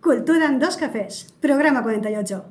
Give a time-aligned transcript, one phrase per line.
[0.00, 2.44] Cultura en dos cafés, programa 48.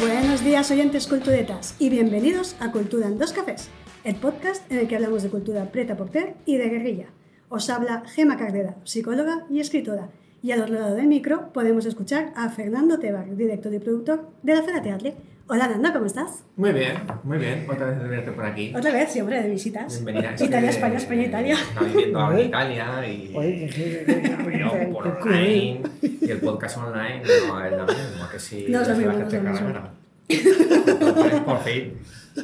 [0.00, 3.70] Buenos días oyentes culturetas y bienvenidos a Cultura en dos cafés,
[4.02, 7.06] el podcast en el que hablamos de cultura preta porter y de guerrilla.
[7.48, 10.10] Os habla Gema Cardeda, psicóloga y escritora,
[10.42, 14.56] y al otro lado del micro podemos escuchar a Fernando Tebar, director y productor de
[14.56, 15.35] la Fera Teatre.
[15.48, 16.42] Hola Nanda, ¿cómo estás?
[16.56, 17.66] Muy bien, muy bien.
[17.70, 18.74] Otra vez de verte por aquí.
[18.74, 20.02] Otra vez, siempre de visitas.
[20.02, 20.34] Bienvenida.
[20.44, 21.54] Italia, España, España, Italia.
[21.54, 27.72] Está viviendo ahora en Italia y yo por online y el podcast online no es
[27.72, 31.44] lo mismo que si No es lo mismo, no es lo.
[31.44, 31.92] Por fin,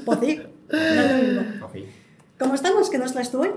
[0.05, 1.60] Pues sí, no es lo mismo.
[1.60, 1.86] por fin.
[2.38, 2.88] ¿Cómo estamos?
[2.88, 3.50] ¿Qué nos traes tú hoy?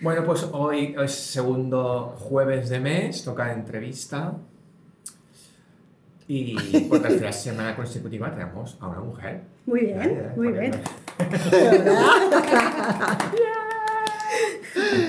[0.00, 4.34] Bueno, pues hoy es segundo jueves de mes, toca entrevista.
[6.26, 6.56] Y
[6.88, 9.42] por tercera semana consecutiva tenemos a una mujer.
[9.66, 10.72] Muy bien, ya, muy bien.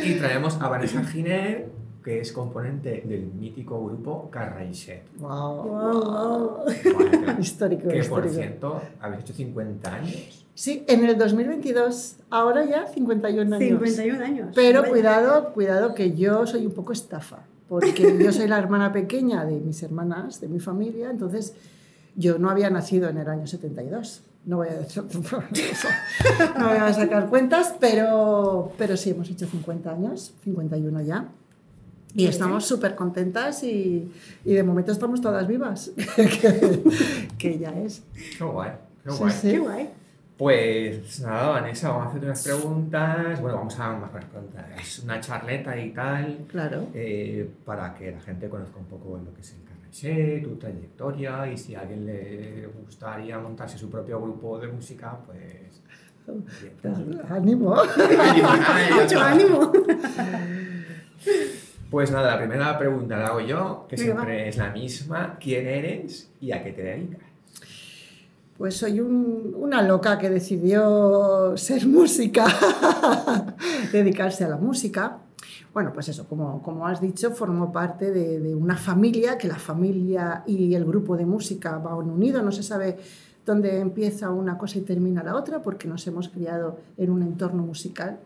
[0.03, 1.67] Y traemos a Vanessa Giner,
[2.03, 5.03] que es componente del mítico grupo Carraixet.
[5.17, 5.63] Wow.
[5.63, 7.39] Wow, wow.
[7.39, 10.45] Histórico, Que por cierto, habéis hecho 50 años.
[10.53, 13.79] Sí, en el 2022, ahora ya 51 años.
[13.81, 14.49] 51 años.
[14.55, 19.45] Pero cuidado, cuidado que yo soy un poco estafa, porque yo soy la hermana pequeña
[19.45, 21.53] de mis hermanas, de mi familia, entonces
[22.15, 24.21] yo no había nacido en el año 72.
[24.45, 25.03] No voy a, decir-
[26.59, 31.25] no voy a sacar cuentas, pero, pero sí, hemos hecho 50 años, 51 ya.
[32.13, 34.09] Y estamos súper contentas y,
[34.45, 36.83] y de momento estamos todas vivas, que,
[37.37, 38.03] que ya es.
[38.37, 38.71] Qué guay,
[39.03, 39.31] qué Sí, guay.
[39.33, 39.49] sí.
[39.51, 39.89] Qué guay.
[40.37, 43.41] Pues nada, Vanessa, vamos a hacer unas preguntas.
[43.41, 44.65] Bueno, vamos a más preguntas.
[44.81, 46.87] Es una charleta y tal, Claro.
[46.93, 51.49] eh, para que la gente conozca un poco lo que es el Carraixet, tu trayectoria
[51.49, 55.81] y si a alguien le gustaría montarse su propio grupo de música, pues...
[56.25, 56.97] Pues,
[57.29, 57.75] ánimo.
[58.19, 59.01] Ánimo, ánimo.
[59.01, 59.71] Mucho ánimo.
[61.89, 65.37] Pues nada, la primera pregunta la hago yo, que Venga, siempre es la misma.
[65.39, 67.21] ¿Quién eres y a qué te dedicas?
[68.57, 72.45] Pues soy un- una loca que decidió ser música,
[73.91, 75.17] dedicarse a la música.
[75.73, 79.57] Bueno, pues eso, como, como has dicho, formo parte de, de una familia, que la
[79.59, 82.97] familia y el grupo de música van unidos, no se sabe
[83.45, 87.61] dónde empieza una cosa y termina la otra, porque nos hemos criado en un entorno
[87.63, 88.19] musical.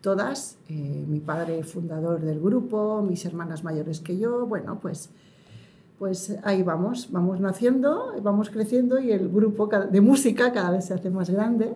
[0.00, 5.10] Todas, eh, mi padre fundador del grupo, mis hermanas mayores que yo, bueno, pues
[5.98, 10.94] pues ahí vamos, vamos naciendo, vamos creciendo y el grupo de música cada vez se
[10.94, 11.74] hace más grande.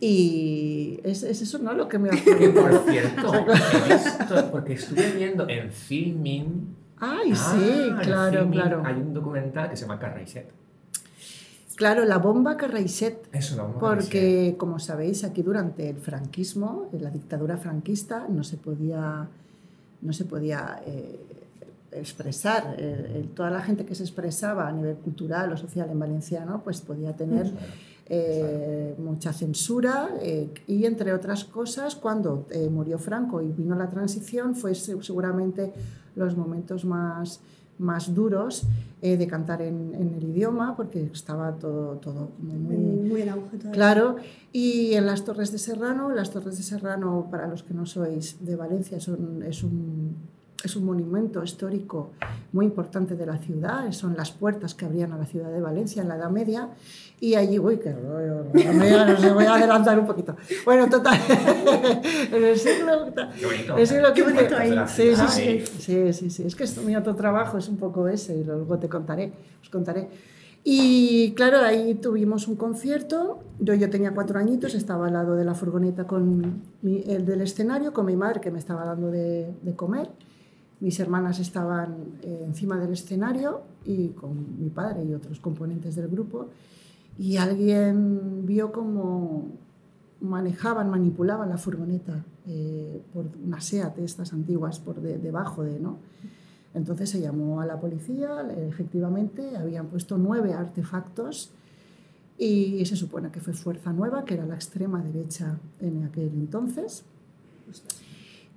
[0.00, 1.72] Y es, es eso, ¿no?
[1.72, 3.32] Lo que me ha Que por cierto,
[4.52, 6.76] porque estuve viendo en Filming.
[6.98, 8.82] Ay, Ah, sí, claro, claro.
[8.84, 10.50] Hay un documental que se llama Carraixet.
[11.76, 17.10] Claro, la bomba Carraixet, Eso no porque como sabéis, aquí durante el franquismo, en la
[17.10, 19.26] dictadura franquista, no se podía,
[20.00, 21.18] no se podía eh,
[21.94, 22.74] expresar.
[22.78, 26.80] Eh, toda la gente que se expresaba a nivel cultural o social en valenciano, pues
[26.80, 27.50] podía tener
[28.06, 34.54] eh, mucha censura eh, y entre otras cosas cuando murió Franco y vino la transición
[34.54, 35.72] fue se- seguramente
[36.14, 37.40] los momentos más,
[37.78, 38.64] más duros
[39.00, 42.76] eh, de cantar en, en el idioma porque estaba todo, todo muy,
[43.08, 43.72] Muy en auge todavía.
[43.72, 44.16] Claro,
[44.52, 48.44] y en las Torres de Serrano, las Torres de Serrano, para los que no sois
[48.44, 50.14] de Valencia, son, es, un,
[50.66, 52.10] es un monumento histórico
[52.52, 56.02] muy importante de la ciudad, son las puertas que abrían a la ciudad de Valencia
[56.02, 56.68] en la Edad Media,
[57.20, 60.36] y allí, uy, qué rollo, la Edad Media, no sé, voy a adelantar un poquito.
[60.64, 61.18] Bueno, total,
[62.32, 63.12] en el siglo...
[63.38, 63.76] Qué bonito.
[63.76, 64.74] el siglo Qué bonito ahí.
[64.88, 66.42] Sí, sí, sí, sí, sí, sí.
[66.46, 69.32] Es que esto, mi otro trabajo es un poco ese, y luego te contaré,
[69.62, 70.08] os contaré.
[70.66, 73.40] Y claro, ahí tuvimos un concierto.
[73.60, 77.42] Yo, yo tenía cuatro añitos, estaba al lado de la furgoneta con mi- el del
[77.42, 80.08] escenario, con mi madre que me estaba dando de, de comer.
[80.84, 86.08] Mis hermanas estaban eh, encima del escenario y con mi padre y otros componentes del
[86.08, 86.48] grupo.
[87.18, 89.46] Y alguien vio cómo
[90.20, 95.96] manejaban, manipulaban la furgoneta eh, por una SEAT, estas antiguas, por de- debajo de, ¿no?
[96.74, 101.50] Entonces se llamó a la policía, efectivamente habían puesto nueve artefactos
[102.36, 107.04] y se supone que fue Fuerza Nueva, que era la extrema derecha en aquel entonces.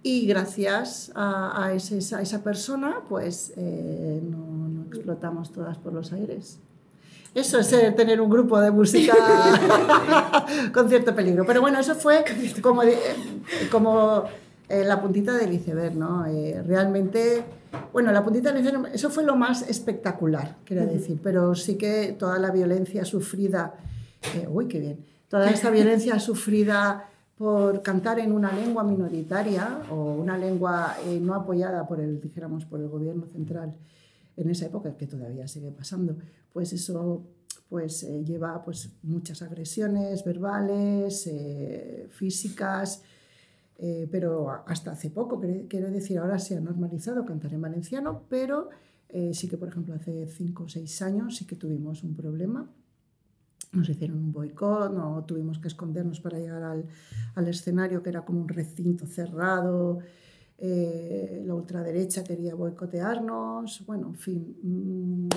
[0.10, 5.92] Y gracias a, a ese- a esa persona, pues eh, no, no explotamos todas por
[5.92, 6.60] los aires.
[7.36, 9.14] Eso es eh, tener un grupo de música
[10.74, 11.46] con cierto peligro.
[11.46, 12.24] Pero bueno, eso fue
[12.62, 12.98] como, eh,
[13.70, 14.24] como
[14.70, 16.24] eh, la puntita del iceberg, ¿no?
[16.66, 17.44] Realmente,
[17.92, 22.16] bueno, la puntita del iceberg, eso fue lo más espectacular, quiero decir, pero sí que
[22.18, 23.74] toda la violencia sufrida
[24.50, 30.38] uy, qué bien, toda esta violencia sufrida por cantar en una lengua minoritaria o una
[30.38, 33.76] lengua eh, no apoyada por el, dijéramos, por el gobierno central
[34.36, 36.18] en esa época, que todavía sigue pasando,
[36.52, 37.24] pues eso
[37.70, 43.04] pues eh, lleva pues, muchas agresiones verbales, eh, físicas,
[44.12, 48.70] pero hasta hace poco, quiero decir, ahora se ha normalizado cantar en valenciano, pero
[49.34, 52.68] sí que, por ejemplo, hace cinco o seis años sí que tuvimos un problema.
[53.78, 56.86] Nos hicieron un boicot, no tuvimos que escondernos para llegar al,
[57.36, 60.00] al escenario, que era como un recinto cerrado.
[60.60, 65.30] la ultraderecha quería boicotearnos, bueno, en fin, mm,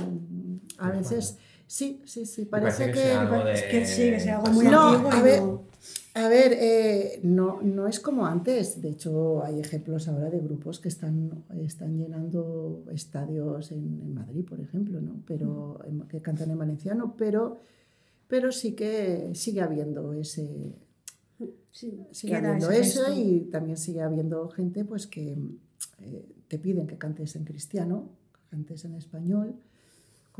[0.78, 1.36] a veces
[1.70, 2.46] Sí, sí, sí.
[2.46, 3.12] Parece, que,
[3.52, 5.08] es que sí, que sea algo muy antiguo.
[5.12, 5.42] A ver,
[6.14, 8.82] a ver eh, no, no es como antes.
[8.82, 14.58] De hecho, hay ejemplos ahora de grupos que están, están llenando estadios en, Madrid, por
[14.58, 15.22] ejemplo, ¿no?
[15.28, 17.60] pero, que cantan en valenciano, pero,
[18.30, 20.76] pero sí que sigue habiendo ese.
[21.72, 25.36] Sí, sigue habiendo eso y también sigue habiendo gente pues, que
[25.98, 29.56] eh, te piden que cantes en cristiano, que cantes en español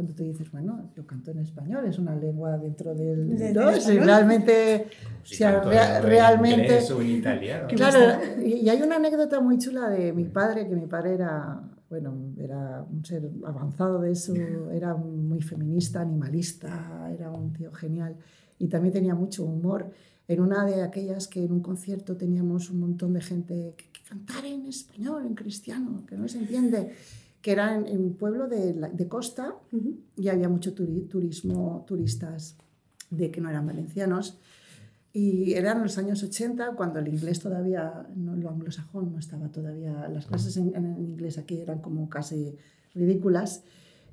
[0.00, 3.36] cuando tú dices, bueno, yo canto en español, es una lengua dentro del...
[3.36, 3.70] De, ¿no?
[3.72, 4.86] Si realmente...
[5.22, 6.78] Si realmente...
[6.78, 7.68] En italiano.
[7.68, 11.60] Claro, y, hay una anécdota muy chula de mi padre, que mi padre era,
[11.90, 14.32] bueno, era un ser avanzado de eso,
[14.70, 18.16] era muy feminista, animalista, era un tío genial
[18.58, 19.90] y también tenía mucho humor.
[20.28, 24.08] En una de aquellas que en un concierto teníamos un montón de gente que, que
[24.08, 26.92] cantar en español, en cristiano, que no se entiende
[27.42, 29.56] que era en, un pueblo de, de costa
[30.16, 32.56] y había mucho turismo, turistas
[33.10, 34.38] de que no eran valencianos.
[35.12, 40.08] Y eran los años 80, cuando el inglés todavía, no, lo anglosajón no estaba todavía,
[40.08, 42.56] las clases en, inglés aquí eran como casi
[42.94, 43.64] ridículas.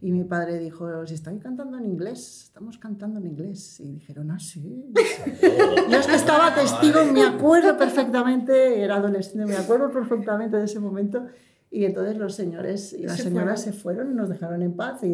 [0.02, 3.80] Y mi padre dijo, si estoy cantando en inglés, estamos cantando en inglés.
[3.80, 4.92] Y dijeron, ah, sí.
[5.90, 10.80] Yo es que estaba testigo, me acuerdo perfectamente, era adolescente, me acuerdo perfectamente de ese
[10.80, 11.26] momento.
[11.70, 15.04] Y entonces los señores y las señoras se fueron y nos dejaron en paz.
[15.04, 15.08] Y,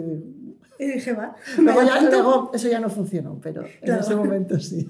[0.79, 1.35] y dije, va.
[1.57, 4.89] Luego, eso ya no funcionó, pero en ese momento sí.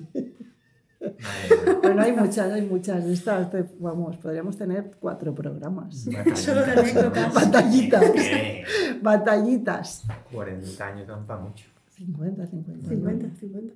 [1.83, 3.06] Bueno, hay muchas, hay muchas.
[3.06, 3.50] Estas,
[3.80, 6.07] vamos, podríamos tener cuatro programas.
[6.35, 7.33] Solo de anécdotas.
[7.33, 8.12] Batallitas.
[9.01, 10.03] Batallitas.
[10.31, 11.65] 40 años dan para mucho.
[11.97, 12.88] 50, 50.
[12.89, 13.74] 50, 50.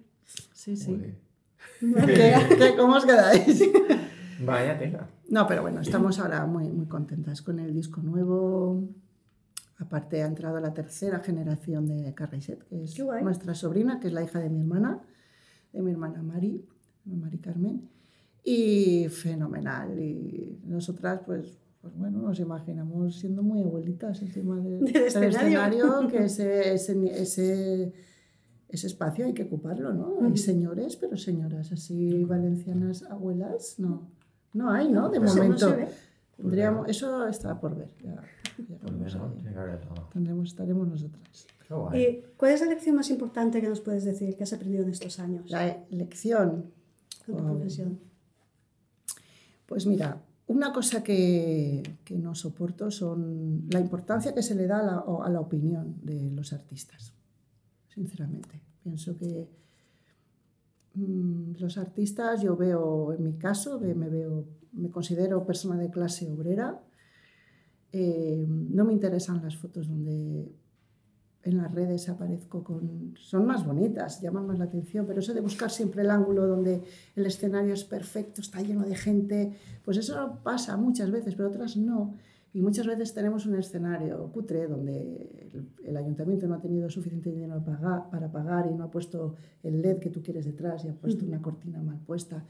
[0.54, 1.16] Sí, sí.
[1.80, 3.64] ¿Qué, qué, cómo os quedáis?
[4.46, 5.08] Vaya tela.
[5.30, 8.88] No, pero bueno, estamos ahora muy, muy contentas con el disco nuevo.
[9.80, 14.24] Aparte ha entrado la tercera generación de Carraiset, que es nuestra sobrina, que es la
[14.24, 15.02] hija de mi hermana,
[15.72, 16.66] de mi hermana Mari,
[17.06, 17.90] Mari Carmen.
[18.50, 20.00] Y fenomenal.
[20.00, 26.08] Y nosotras, pues, pues bueno, nos imaginamos siendo muy abuelitas encima de, del escenario.
[26.08, 27.94] que ese, ese, ese,
[28.70, 30.20] ese, espacio hay que ocuparlo, ¿no?
[30.26, 34.10] Hay señores, pero señoras así valencianas, abuelas, no.
[34.54, 35.10] No hay, ¿no?
[35.10, 35.76] De momento.
[36.38, 37.90] Tendríamos, eso está por ver.
[38.02, 38.24] Ya,
[40.14, 41.48] Tendremos, estaremos nosotras.
[41.94, 44.92] ¿Y cuál es la lección más importante que nos puedes decir que has aprendido en
[44.92, 45.52] estos años?
[45.52, 46.72] La lección.
[47.26, 48.07] Con tu profesión.
[49.68, 54.80] Pues mira, una cosa que, que, no soporto son la importancia que se le da
[54.80, 57.14] a la, a la opinión de los artistas.
[57.88, 58.62] Sinceramente.
[58.82, 59.48] Pienso que
[60.98, 66.32] Mm, los artistas, yo veo, en mi caso, me, veo, me considero persona de clase
[66.32, 66.82] obrera.
[67.92, 70.52] Eh, no me interesan las fotos donde
[71.44, 73.14] en las redes aparezco con...
[73.18, 76.84] Son más bonitas, llaman más la atención, pero eso de buscar siempre el ángulo donde
[77.16, 79.54] el escenario es perfecto, está lleno de gente,
[79.84, 82.16] pues eso pasa muchas veces, pero otras no.
[82.54, 87.64] Y muchas veces tenemos un escenario cutre donde el, ayuntamiento no ha tenido suficiente dinero
[87.64, 91.26] para pagar, y no ha puesto el LED que tú quieres detrás y ha puesto
[91.26, 92.46] una cortina mal puesta.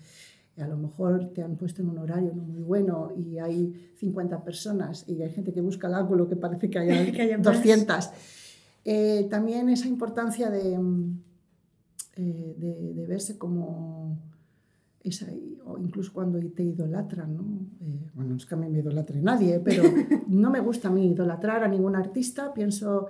[0.56, 3.92] Y a lo mejor te han puesto en un horario no muy bueno y hay
[3.98, 6.80] 50 personas y hay gente que busca el ángulo que parece que
[7.12, 8.10] que 200.
[8.90, 11.20] Eh, también esa importancia de, mm,
[12.16, 14.18] eh, de, de verse como
[15.66, 17.44] o incluso cuando te idolatran, ¿no?
[17.82, 19.84] Eh, bueno, no es que a mí me idolatre nadie, pero
[20.28, 23.08] no me gusta a mí idolatrar a ningún artista, pienso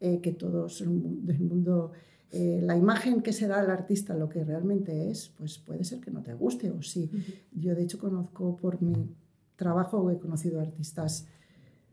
[0.00, 1.92] que todos del mundo,
[2.32, 6.00] eh, la imagen que se da al artista, lo que realmente es, pues puede ser
[6.00, 7.08] que no te guste o sí.
[7.52, 9.14] Yo de hecho conozco por mi
[9.54, 11.28] trabajo, he conocido artistas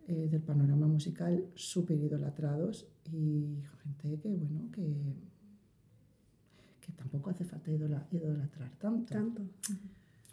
[0.07, 4.85] del panorama musical súper idolatrados y gente que, bueno, que
[6.97, 9.13] tampoco hace falta idolatrar tanto.
[9.13, 9.43] Tanto.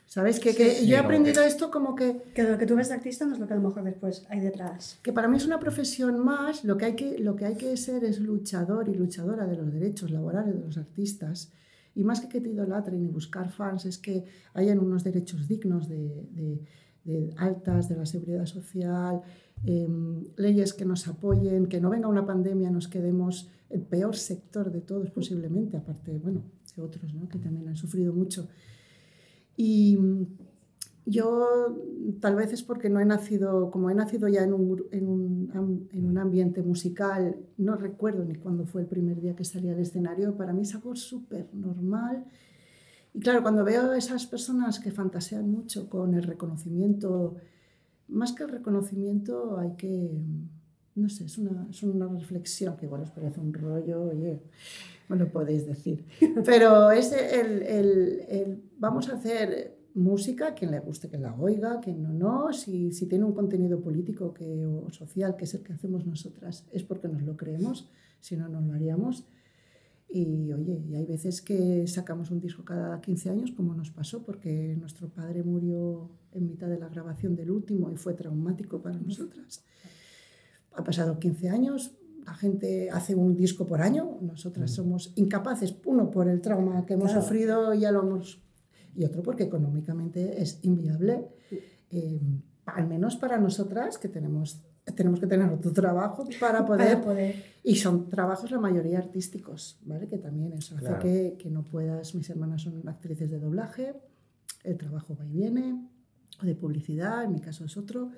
[0.06, 0.40] ¿Sabes?
[0.40, 2.22] Que, yo he aprendido esto como que...
[2.34, 4.24] Que lo que tú ves de artista no es lo que a lo mejor después
[4.28, 4.98] hay detrás.
[5.02, 7.76] Que para mí es una profesión más, lo que hay que, lo que, hay que
[7.76, 11.52] ser es luchador y luchadora de los derechos laborales de los artistas.
[11.94, 15.88] Y más que que te idolatren y buscar fans, es que hayan unos derechos dignos
[15.88, 16.60] de, de,
[17.06, 19.22] de altas, de la seguridad social,
[19.64, 19.88] eh,
[20.36, 24.80] leyes que nos apoyen, que no venga una pandemia, nos quedemos el peor sector de
[24.80, 26.42] todos posiblemente, aparte, bueno,
[26.76, 27.28] de otros, ¿no?
[27.28, 28.48] Que también han sufrido mucho.
[29.56, 29.98] Y
[31.06, 31.78] yo
[32.20, 35.88] tal vez es porque no he nacido, como he nacido ya en un, en un,
[35.92, 39.78] en un ambiente musical, no recuerdo ni cuándo fue el primer día que salí al
[39.78, 42.24] escenario, para mí es algo súper normal.
[43.16, 47.36] Y claro, cuando veo a esas personas que fantasean mucho con el reconocimiento,
[48.08, 50.10] más que el reconocimiento hay que,
[50.96, 54.42] no sé, es una, es una reflexión que igual os parece un rollo, oye,
[55.08, 56.04] no lo podéis decir,
[56.44, 61.80] pero es el, el, el vamos a hacer música, quien le guste que la oiga,
[61.80, 62.52] quien no, no.
[62.52, 66.66] Si, si tiene un contenido político que, o social, que es el que hacemos nosotras,
[66.70, 67.88] es porque nos lo creemos,
[68.20, 69.24] si no, no lo haríamos.
[70.08, 74.22] Y oye, y hay veces que sacamos un disco cada 15 años, como nos pasó,
[74.22, 78.98] porque nuestro padre murió en mitad de la grabación del último y fue traumático para
[78.98, 79.64] nosotras.
[80.72, 81.92] Ha pasado 15 años,
[82.24, 86.94] la gente hace un disco por año, nosotras somos incapaces, uno por el trauma que
[86.94, 87.22] hemos Claro.
[87.22, 88.40] sufrido, ya lo hemos
[88.94, 91.26] y otro porque económicamente es inviable,
[91.90, 92.20] eh,
[92.64, 94.62] al menos para nosotras que tenemos,
[94.94, 97.44] tenemos que tener otro trabajo para poder, Para poder.
[97.64, 100.06] y son trabajos la mayoría artísticos, ¿vale?
[100.08, 101.02] Que también eso hace Claro.
[101.02, 103.94] que, que no puedas, mis hermanas son actrices de doblaje,
[104.62, 105.88] el trabajo va y viene,
[106.40, 108.10] o de publicidad, en mi caso es otro.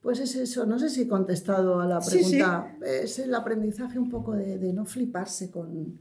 [0.00, 2.36] Pues es eso, no sé si he contestado a la Sí, sí.
[2.38, 5.98] pregunta, es el aprendizaje un poco de, de no fliparse con,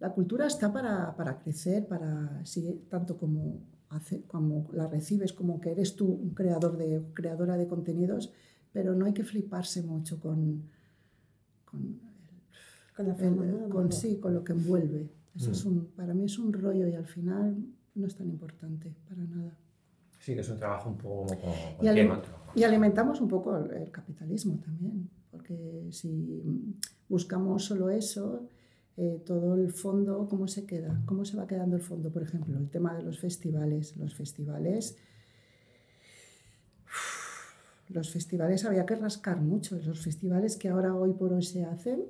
[0.00, 3.60] la cultura está para, para crecer, para sí, tanto como,
[3.90, 8.32] hace, como la recibes, como que eres tú un creador de, creadora de contenidos,
[8.72, 10.62] pero no hay que fliparse mucho con,
[11.64, 11.98] con,
[12.96, 13.68] Con la el- fama, ¿no?
[13.68, 15.08] con, sí, con lo que envuelve.
[15.36, 15.52] Eso Mm.
[15.52, 17.56] es un, para mí es un rollo y al final
[17.94, 19.56] no es tan importante para nada.
[20.20, 22.32] Sí, que es un trabajo un poco como Y, otro.
[22.56, 26.42] y alimentamos un poco el, el capitalismo también, porque si
[27.08, 28.48] buscamos solo eso,
[29.00, 31.00] eh, todo el fondo, ¿cómo se queda?
[31.06, 32.10] ¿Cómo se va quedando el fondo?
[32.10, 33.96] Por ejemplo, el tema de los festivales.
[33.96, 34.96] Los festivales,
[37.90, 39.78] los festivales había que rascar mucho.
[39.86, 42.06] Los festivales que ahora hoy por hoy se hacen,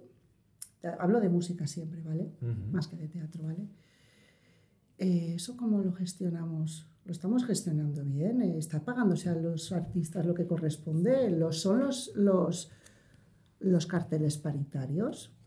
[0.99, 2.33] hablo de música siempre, ¿vale?
[2.73, 3.69] Más que de teatro, ¿vale?
[4.97, 6.89] Eh, ¿Eso cómo lo gestionamos?
[7.05, 8.41] ¿Lo estamos gestionando bien?
[8.41, 11.29] Eh, ¿Está pagándose a los artistas lo que corresponde?
[11.29, 12.71] ¿Los, ¿Son los, los,
[13.61, 15.38] los carteles paritarios?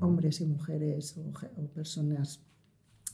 [0.00, 2.40] Hombres y mujeres o, personas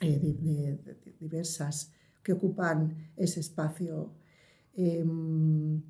[0.01, 1.91] eh, de- de- de- diversas
[2.23, 4.11] que ocupan ese espacio.
[4.75, 5.81] Em,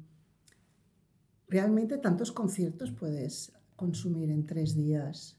[1.48, 5.36] realmente tantos conciertos puedes consumir en tres días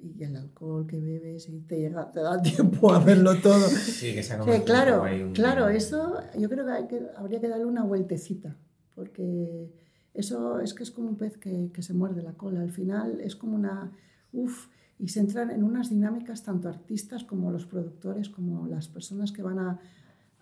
[0.00, 3.66] y el alcohol que bebes y te, llega, te da tiempo a verlo todo.
[3.68, 7.00] Sí, que se ha Sí, claro, como un- claro, eso yo creo que, hay que
[7.16, 8.56] habría que darle una vueltecita,
[8.94, 9.70] porque
[10.12, 12.60] eso es que es como un pez que, que se muerde la cola.
[12.60, 13.92] Al final es como una,
[14.34, 19.32] uff, y se entran en unas dinámicas tanto artistas como los productores, como las personas
[19.32, 19.78] que van a,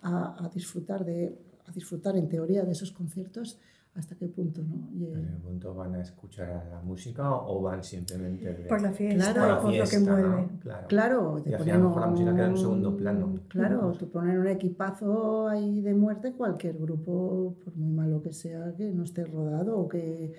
[0.01, 3.57] a- a disfrutar de, a disfrutar en teoría de esos conciertos,
[3.95, 4.89] hasta qué punto, ¿no?
[4.95, 8.65] Y, eh, ¿En qué punto van a escuchar a la música o van simplemente de-
[8.65, 9.61] Por la fiesta, Claro.
[9.61, 10.29] por lo que fiesta, envuelve.
[10.41, 10.59] ¿no?
[10.59, 10.87] Claro.
[10.87, 12.97] Claro, Y te al ponen final a lo mejor la música queda en un- segundo
[12.97, 13.39] plano.
[13.49, 18.73] Claro, tú ponen un equipazo ahí de muerte, cualquier grupo, por muy malo que sea,
[18.75, 20.33] que no esté rodado o que,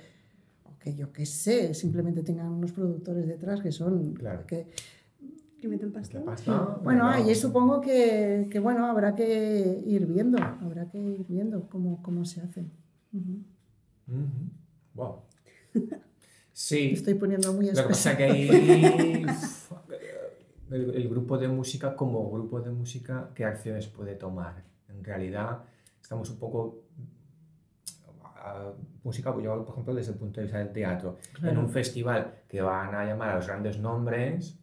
[0.85, 4.13] que yo qué sé, simplemente tengan unos productores detrás que son...
[4.13, 4.47] Claro.
[4.47, 4.67] Que,
[5.59, 6.23] Que meten pasta.
[6.23, 11.71] Pasta, bueno, ahí supongo que, que, bueno, habrá que ir viendo, habrá que ir viendo
[11.71, 12.67] cómo, cómo se hace.
[14.95, 15.23] Wow.
[16.57, 16.87] Sí.
[16.87, 18.49] Me estoy poniendo muy Lo que pasa que ahí
[20.71, 24.63] el, el grupo de música como grupo de música, ¿qué acciones puede tomar?
[24.89, 25.65] En realidad
[26.01, 26.85] estamos un poco...
[28.45, 28.73] a-
[29.03, 31.61] música, yo por ejemplo desde el punto de vista del teatro, en Claro.
[31.61, 34.57] un festival que van a llamar a los grandes nombres,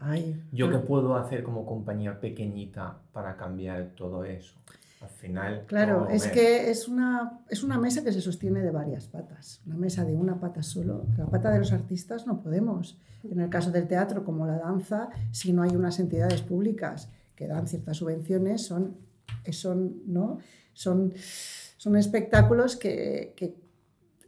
[0.00, 4.54] Ay, ¿yo qué puedo hacer como compañía pequeñita para cambiar todo eso?
[5.00, 5.64] Al final...
[5.66, 9.60] Claro, es que es una, es una mesa que se sostiene de varias patas.
[9.66, 11.04] Una mesa de una pata solo.
[11.16, 12.96] La pata de los artistas no podemos.
[13.28, 17.46] En el caso del teatro, como la danza, si no hay unas entidades públicas que
[17.46, 18.96] dan ciertas subvenciones, son,
[19.52, 20.38] son, ¿no?
[20.72, 21.12] son,
[21.88, 23.54] son espectáculos que, que,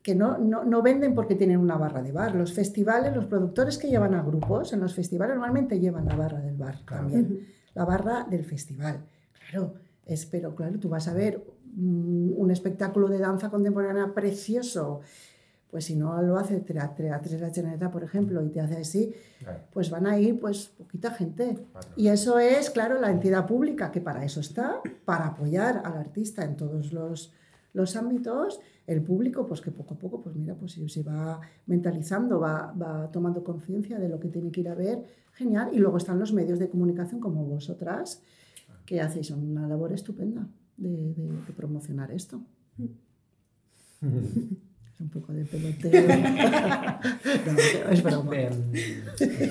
[0.03, 2.35] que no, no, no venden porque tienen una barra de bar.
[2.35, 6.41] Los festivales, los productores que llevan a grupos, en los festivales normalmente llevan la barra
[6.41, 7.03] del bar Claro.
[7.03, 7.47] también.
[7.75, 9.01] La barra del festival.
[9.51, 9.75] Claro,
[10.07, 11.45] es, pero claro, tú vas a ver
[11.77, 15.03] un espectáculo de danza contemporánea precioso,
[15.71, 19.61] pues si no lo hace Teatro La Generalitat, por ejemplo, y te hace así, Claro,
[19.73, 21.59] pues van a ir pues poquita gente.
[21.95, 26.43] Y eso es, claro, la entidad pública, que para eso está, para apoyar al artista
[26.45, 27.33] en todos los,
[27.73, 28.61] los ámbitos.
[28.87, 33.11] El público, pues que poco a poco, pues mira, pues se va mentalizando, va, va
[33.11, 35.71] tomando conciencia de lo que tiene que ir a ver, genial.
[35.73, 38.23] Y luego están los medios de comunicación como vosotras,
[38.85, 40.47] que hacéis una labor estupenda
[40.77, 42.41] de, de- de promocionar esto.
[44.03, 46.09] Es un poco de peloteo.
[47.47, 48.37] no, es broma.
[48.37, 48.53] Em,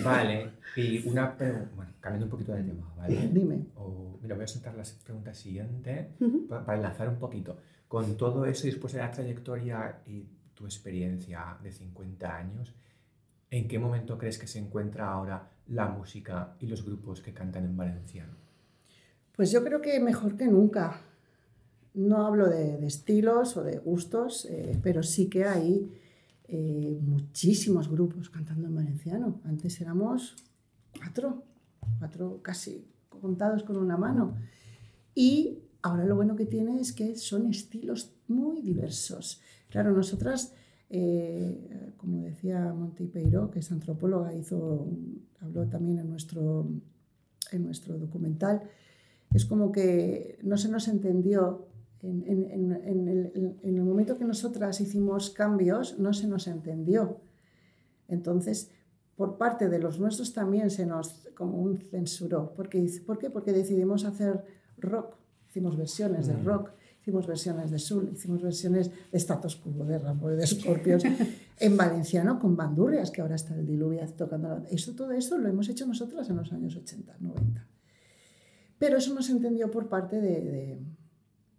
[0.04, 3.30] vale, y una pregunta, bueno, cambiando un poquito de tema, ¿vale?
[3.34, 3.66] Dime.
[3.76, 6.10] O, mira, voy a soltar la pregunta siguiente
[6.50, 7.58] para enlazar un poquito.
[7.90, 12.74] Con todo eso, y después de la trayectoria y tu experiencia de 50 años,
[13.50, 17.66] ¿en qué momento crees que se encuentra ahora la música y los grupos que cantan
[17.66, 18.34] en valenciano?
[19.36, 21.02] Pues yo creo que mejor que nunca.
[21.96, 25.92] No hablo de, de estilos o de gustos, eh, pero sí que hay
[26.48, 29.42] eh, muchísimos grupos cantando en valenciano.
[29.46, 30.36] Antes éramos
[30.96, 31.44] cuatro,
[31.98, 34.36] cuatro casi contados con una mano.
[35.16, 39.42] Y ahora lo bueno que tiene es que son estilos muy diversos.
[39.70, 40.54] Claro, nosotras,
[40.90, 44.88] eh, como decía Monty Peiró, que es antropóloga, hizo,
[45.40, 46.68] habló también en nuestro,
[47.52, 48.64] en nuestro documental,
[49.34, 51.68] es como que no se nos entendió.
[52.02, 57.20] En, el, en el momento que nosotras hicimos cambios, no se nos entendió.
[58.08, 58.72] Entonces,
[59.20, 62.54] por parte de los nuestros también se nos como un censuró.
[62.56, 63.30] Porque, ¿Por qué?
[63.30, 64.46] Porque decidimos hacer
[64.78, 65.16] rock.
[65.50, 66.46] Hicimos versiones de Mm.
[66.46, 71.04] rock, hicimos versiones de soul, hicimos versiones de Status Quo, de Rambo, de Scorpions,
[71.60, 74.48] en valenciano con bandurrias, que ahora está el Diluvias tocando.
[74.50, 77.66] la- Eso, todo eso lo hemos hecho nosotras en los años 80, 90.
[78.78, 80.80] Pero eso no se entendió por parte de, de-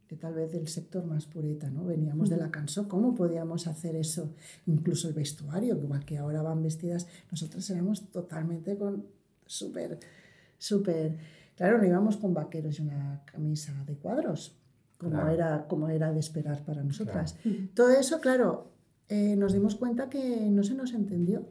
[0.09, 1.85] de tal vez del sector más pureta, ¿no?
[1.85, 4.35] Veníamos de la canción, ¿cómo podíamos hacer eso?
[4.67, 9.05] Incluso el vestuario, igual que ahora van vestidas, nosotros éramos totalmente con
[9.47, 9.99] súper,
[10.59, 11.17] súper,
[11.61, 14.57] claro, no íbamos con vaqueros y una camisa de cuadros,
[14.97, 15.29] como, Claro.
[15.31, 17.37] era, como era de esperar para nosotras.
[17.45, 17.67] Ujú.
[17.75, 18.71] Todo eso, claro,
[19.11, 21.47] eh, nos dimos cuenta que no se nos entendió.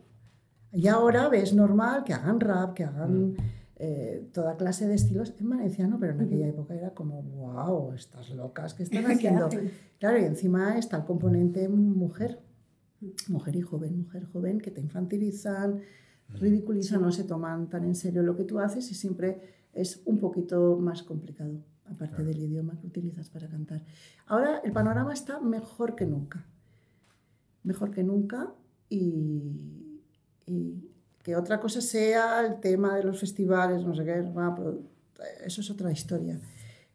[0.72, 3.36] Y ahora ves normal que hagan rap, que hagan
[3.76, 8.32] eh, toda clase de estilos en valenciano, pero en aquella época era como, wow, estas
[8.32, 9.48] locas que están ¿Qué haciendo.
[10.00, 12.40] Claro, y encima está el componente mujer,
[13.28, 15.82] mujer y joven, mujer joven, que te infantilizan,
[16.30, 20.18] ridiculizan, no se toman tan en serio lo que tú haces y siempre es un
[20.20, 22.26] poquito más complicado, aparte Claro.
[22.26, 23.84] del idioma que utilizas para cantar.
[24.28, 26.46] Ahora el panorama está mejor que nunca,
[27.64, 28.52] mejor que nunca
[28.90, 30.02] y,
[30.46, 30.90] y
[31.24, 34.26] que otra cosa sea el tema de los festivales, no sé qué,
[35.46, 36.40] eso es otra historia,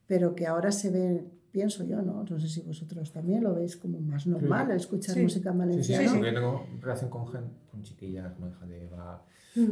[0.06, 2.24] pero que ahora se ve, pienso yo, ¿no?
[2.24, 5.22] No sé si vosotros también lo veis como más normal escuchar Sí.
[5.22, 6.12] música en Sí, sí, sí, valenciano.
[6.14, 9.24] porque yo tengo relación con, gen- con chiquillas como hija de Eva,
[9.56, 9.70] Mm.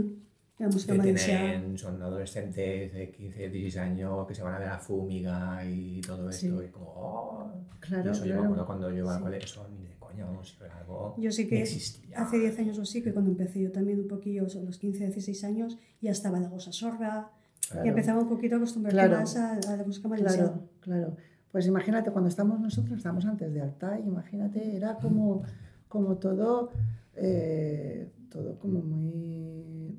[0.63, 1.51] La música que valenciana.
[1.51, 6.01] tienen, son adolescentes de 15, 16 años que se van a ver a Fúmiga y
[6.01, 6.67] todo esto, Sí.
[6.67, 8.45] y como, oh, Claro, y eso yo me claro.
[8.45, 9.23] acuerdo cuando yo iba al Sí.
[9.25, 12.17] colegio, eso ni de coña, vamos, si era algo Yo sí que existía.
[12.19, 15.05] hace 10 años o así, que cuando empecé yo también un poquillo, a los 15,
[15.07, 17.31] 16 años, ya estaba la goza sorda
[17.71, 17.87] Claro.
[17.87, 19.21] y empezaba un poquito a acostumbrarme Claro.
[19.21, 20.49] más a, a la música valenciana.
[20.53, 21.17] Claro, claro.
[21.51, 25.43] Pues imagínate, cuando estamos nosotros, estamos antes de Altai, imagínate, era como,
[25.89, 26.71] como todo,
[27.17, 29.99] eh, todo como muy...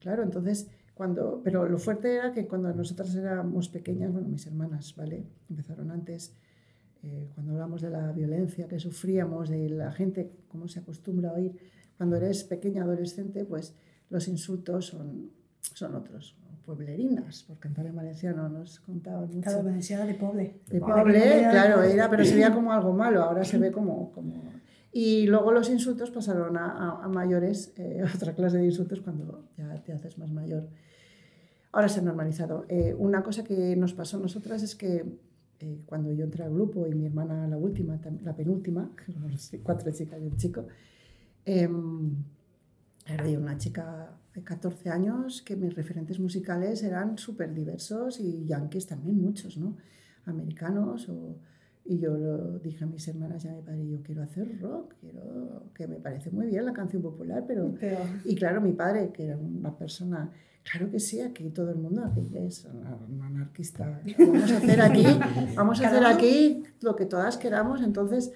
[0.00, 1.40] Claro, entonces, cuando...
[1.44, 5.26] Pero lo fuerte era que cuando nosotras éramos pequeñas, bueno, mis hermanas, ¿vale?
[5.48, 6.34] Empezaron antes,
[7.02, 11.34] eh, cuando hablamos de la violencia que sufríamos, de la gente, cómo se acostumbra a
[11.34, 11.56] oír,
[11.96, 13.74] cuando eres pequeña, adolescente, pues
[14.08, 15.30] los insultos son,
[15.74, 16.34] son otros,
[16.64, 19.40] pueblerinas, por cantar en valenciano nos contaban mucho.
[19.42, 20.60] Claro, valenciana de pobre.
[20.68, 24.12] De pobre, claro, era, pero se veía como algo malo, ahora se ve como...
[24.12, 24.59] como...
[24.92, 29.44] Y luego los insultos pasaron a, a- a mayores, eh, otra clase de insultos cuando
[29.56, 30.68] ya te haces más mayor.
[31.72, 32.64] Ahora se ha normalizado.
[32.68, 35.04] Eh, una cosa que nos pasó a nosotras es que
[35.60, 38.90] eh, cuando yo entré al grupo y mi hermana la última, la penúltima,
[39.62, 40.66] cuatro chicas y un chico,
[41.44, 42.16] em,
[43.06, 48.44] era yo una chica de 14 años que mis referentes musicales eran súper diversos y
[48.46, 49.76] yankees también muchos, ¿no?
[50.26, 51.36] Americanos o,
[51.92, 54.94] y yo lo dije a mis hermanas y a mi padre, yo quiero hacer rock,
[55.00, 59.10] quiero que me parece muy bien la canción popular, pero Pero y claro, mi padre,
[59.12, 60.30] que era una persona,
[60.62, 64.00] claro que sí, aquí todo el mundo, aquí es un anarquista.
[64.18, 65.04] Vamos a hacer aquí,
[65.56, 67.82] vamos a hacer aquí lo que todas queramos.
[67.82, 68.32] Entonces,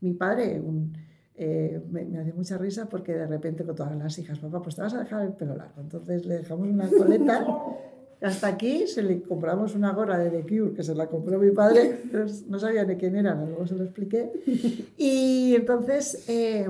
[0.00, 0.92] mi padre un-
[1.38, 4.74] eh, me, me hace mucha risa porque de repente con todas las hijas, papá, pues
[4.76, 5.82] te vas a dejar el pelo largo.
[5.82, 7.44] Entonces le dejamos una coleta
[8.20, 11.50] hasta aquí se le compramos una gorra de The Cure, que se la compró mi
[11.50, 12.02] padre,
[12.48, 14.30] no sabía ni quién era, luego se lo expliqué.
[14.96, 16.66] Y entonces, eh,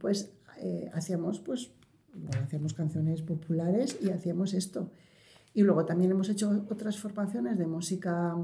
[0.00, 0.30] pues
[0.60, 1.70] eh, hacíamos, pues,
[2.42, 4.90] hacíamos canciones populares y hacíamos esto.
[5.54, 8.36] Y luego también hemos hecho otras formaciones de música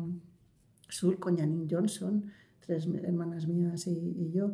[0.89, 4.53] sur con Janine Johnson, tres hermanas mías y, y yo,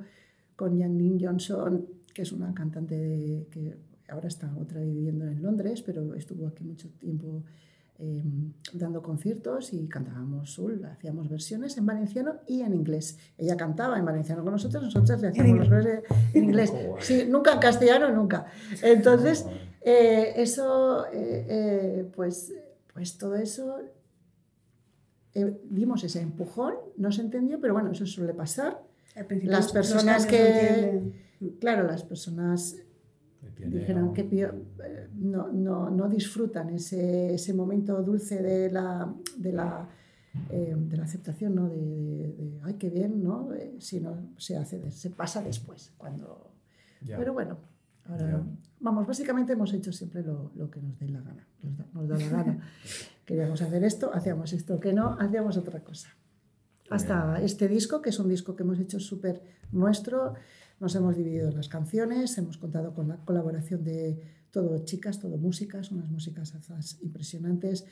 [0.56, 3.76] con Janine Johnson, que es una cantante de, que
[4.08, 7.44] ahora está otra viviendo en Londres, pero estuvo aquí mucho tiempo
[8.00, 13.18] em, dando conciertos y cantábamos soul, hacíamos versiones en valenciano y en inglés.
[13.36, 16.72] Ella cantaba en valenciano con nosotros, nosotros le hacíamos las versiones en inglés.
[17.00, 18.46] Sí, nunca en castellano, nunca.
[18.82, 19.46] Entonces,
[19.82, 22.54] eh, eso, eh, eh, pues,
[22.92, 23.78] pues todo eso,
[25.64, 28.82] dimos ese empujón, no se entendió, pero bueno, eso suele pasar.
[29.42, 31.00] Las personas que,
[31.60, 32.76] claro, las personas
[33.58, 39.88] dijeron que eh, no, no, no, disfrutan ese, ese, momento dulce de la, de la,
[40.50, 41.68] eh, de la aceptación, ¿no?
[41.68, 43.52] De, de, ay, qué bien, ¿no?
[43.54, 46.52] Eh, si no se hace, se pasa después, cuando...
[47.06, 47.56] Pero bueno,
[48.04, 48.44] ahora,
[48.78, 52.08] vamos, básicamente hemos hecho siempre lo, lo que nos dé la gana, nos da, nos
[52.08, 52.60] da la gana.
[53.24, 56.10] Queríamos hacer esto, hacíamos esto, que no, hacíamos otra cosa.
[56.90, 60.34] Hasta este disco, que es un disco que hemos hecho súper nuestro,
[60.80, 64.18] nos hemos dividido las canciones, hemos contado con la colaboración de
[64.50, 66.54] todo chicas, todo músicas, unas músicas
[67.02, 67.86] impresionantes.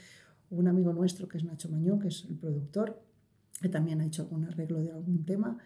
[0.50, 2.98] Un amigo nuestro que es Nacho Mañón, que es el productor,
[3.60, 5.58] que también ha hecho algún arreglo de algún tema.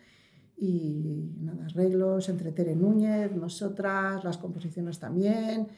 [0.57, 5.69] Y nada, arreglos entre Tere Núñez, nosotras, las composiciones también.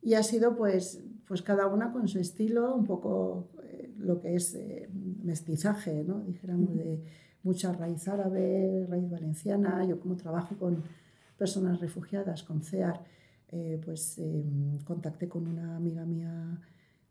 [0.00, 4.36] Y ha sido pues, pues cada una con su estilo, un poco eh, lo que
[4.36, 4.88] es eh,
[5.24, 6.20] mestizaje, ¿no?
[6.20, 7.02] dijéramos, de
[7.46, 9.84] mucha raíz árabe, raíz valenciana.
[9.88, 10.82] Yo como trabajo con
[11.38, 13.00] personas refugiadas, con CEAR,
[13.48, 16.60] eh, pues em, contacté con una amiga mía,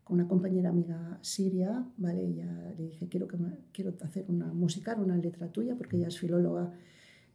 [0.04, 2.22] con una compañera amiga siria, ¿vale?
[2.22, 3.38] Y le dije, quiero, que
[3.72, 6.70] quiero hacer una música, una letra tuya, porque ella es filóloga,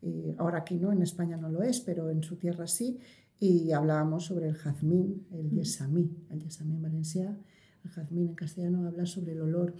[0.03, 2.99] eh, ahora aquí no, en España no lo es, pero en su tierra sí,
[3.39, 7.37] y hablábamos sobre el jazmín, el yesamí, el yesamí en valenciano,
[7.83, 9.73] el jazmín en castellano habla sobre el olor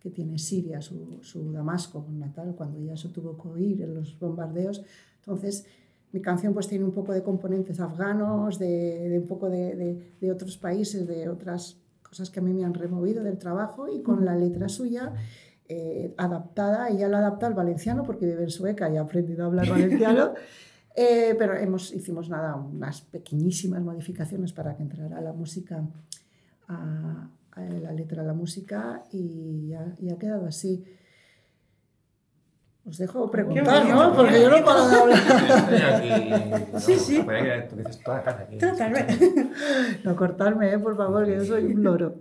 [0.00, 4.18] que tiene Siria, su, su Damasco natal, cuando ya se tuvo que oír en los
[4.18, 4.82] bombardeos.
[5.20, 5.66] Entonces,
[6.12, 10.12] mi canción pues tiene un poco de componentes afganos, de, de un poco de, de,
[10.20, 14.02] de, otros países, de otras cosas que a mí me han removido del trabajo y
[14.02, 15.12] con la letra suya
[15.70, 19.46] eh, adaptada, ella la adapta al valenciano porque vive en Sueca y ha aprendido a
[19.48, 20.32] hablar valenciano.
[20.96, 25.86] Eh, pero hemos, hicimos nada, unas pequeñísimas modificaciones para que entrara la música
[26.66, 27.28] a,
[27.60, 30.84] la letra, la música y ya, y ha quedado así.
[32.84, 34.14] Os dejo preguntar, ¿no?
[34.16, 35.94] Porque yo no paro de hablar.
[35.94, 37.26] Aquí, sí, sí.
[37.68, 38.58] Tú dices toda la aquí.
[40.04, 40.78] No cortarme, ¿eh?
[40.78, 42.14] por favor, que yo soy un loro.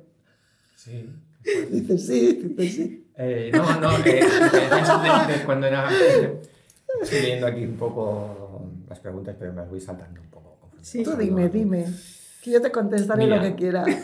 [0.76, 1.10] Sí.
[1.72, 3.08] Dice sí, dice sí.
[3.16, 5.90] Eh, no, no, eh, de, cuando era...
[7.02, 10.70] Estoy leyendo aquí un poco las preguntas, pero me las voy saltando un poco.
[10.82, 11.04] Sí.
[11.04, 11.86] Tú dime, dime
[12.52, 13.86] yo te contestaré lo que quiera.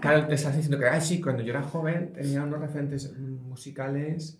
[0.00, 4.38] Claro, te estás diciendo que, sí, cuando yo era joven tenía unos referentes musicales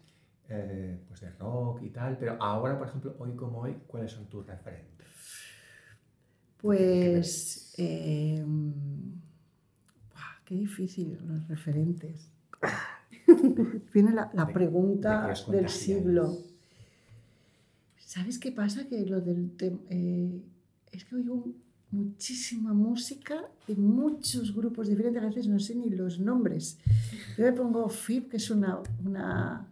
[0.49, 4.27] eh, pues de rock y tal, pero ahora, por ejemplo, hoy como hoy, ¿cuáles son
[4.27, 5.09] tus referentes?
[6.59, 7.75] Pues...
[7.79, 8.45] Eh,
[10.45, 12.31] qué difícil los referentes.
[13.93, 16.39] Viene la, la pregunta del siglo.
[17.99, 18.87] ¿Sabes qué pasa?
[18.89, 19.51] Que lo del...
[19.91, 20.41] Eh,
[20.93, 21.53] es que oigo
[21.97, 26.79] muchísima música de muchos grupos diferentes, a veces no sé ni los nombres.
[27.37, 29.67] Yo me pongo FIP, que es una, una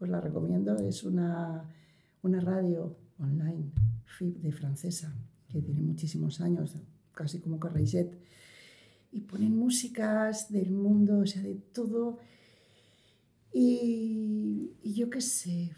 [0.00, 1.64] os la recomiendo, es una,
[2.22, 3.70] una radio online,
[4.04, 5.14] FIP de francesa,
[5.48, 6.74] que tiene muchísimos años,
[7.14, 8.12] casi como Correiset,
[9.12, 12.18] y ponen músicas del mundo, o sea, de todo.
[13.52, 15.72] Y, y yo qué sé,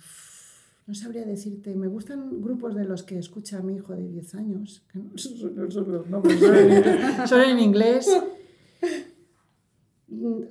[0.86, 4.84] no sabría decirte, me gustan grupos de los que escucha mi hijo de 10 años,
[4.92, 6.38] que no son, los nombres,
[7.28, 8.08] son en, inglés.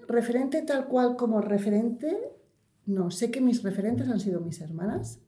[0.07, 2.17] Referente tal cual como referente,
[2.85, 5.19] no, sé que mis referentes han sido mis hermanas,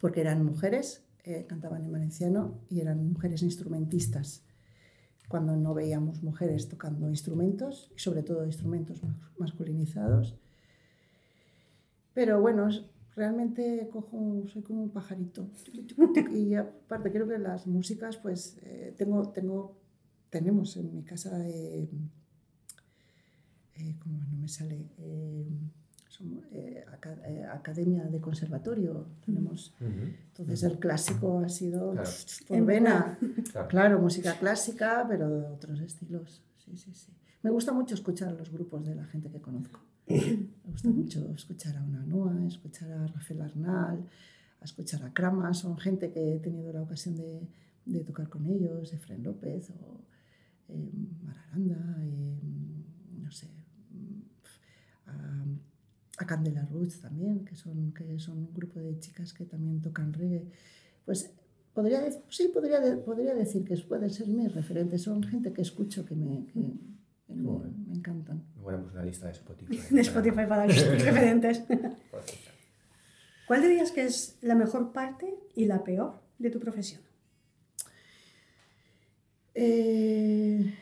[0.00, 4.44] porque eran mujeres, eh, cantaban en valenciano y eran mujeres instrumentistas.
[5.28, 9.02] Cuando no veíamos mujeres tocando instrumentos, sobre todo instrumentos
[9.36, 10.36] masculinizados.
[12.14, 12.70] Pero bueno,
[13.18, 15.50] realmente cojo, soy como un pajarito.
[16.32, 19.76] Y aparte creo que las músicas, pues eh, tengo, tengo,
[20.30, 21.88] tenemos en mi casa, eh,
[23.74, 24.86] eh, ¿cómo no me sale?
[27.52, 31.94] academia de conservatorio tenemos entonces el clásico ha sido
[32.48, 33.16] por vena
[33.68, 34.00] claro.
[34.00, 38.84] música clásica pero de otros estilos sí sí sí Me gusta mucho escuchar los grupos
[38.84, 39.78] de la gente que conozco.
[40.08, 44.08] Me gusta mucho escuchar a una Noa, escuchar a Rafael Arnal,
[44.60, 45.52] a escuchar a Krama.
[45.52, 47.46] Son gente que he tenido la ocasión de,
[47.84, 50.00] de tocar con ellos, Efren López o
[50.68, 50.90] eh,
[51.22, 52.38] Mararanda, eh,
[53.22, 53.48] no sé,
[55.06, 55.44] a,
[56.18, 60.12] a Candela Roots también, que son, que son un grupo de chicas que también tocan
[60.14, 60.46] reggae.
[61.04, 61.30] Pues
[61.74, 65.02] podría, sí, podría, podría decir que pueden ser mis referentes.
[65.02, 66.72] Son gente que escucho que me, que,
[67.28, 68.42] me, me, encantan.
[68.62, 69.80] Bueno, pues una lista de Spotify.
[69.94, 71.62] De Spotify para los referentes.
[73.46, 77.00] ¿Cuál dirías que es la mejor parte y la peor de tu profesión?
[79.54, 80.74] Eh,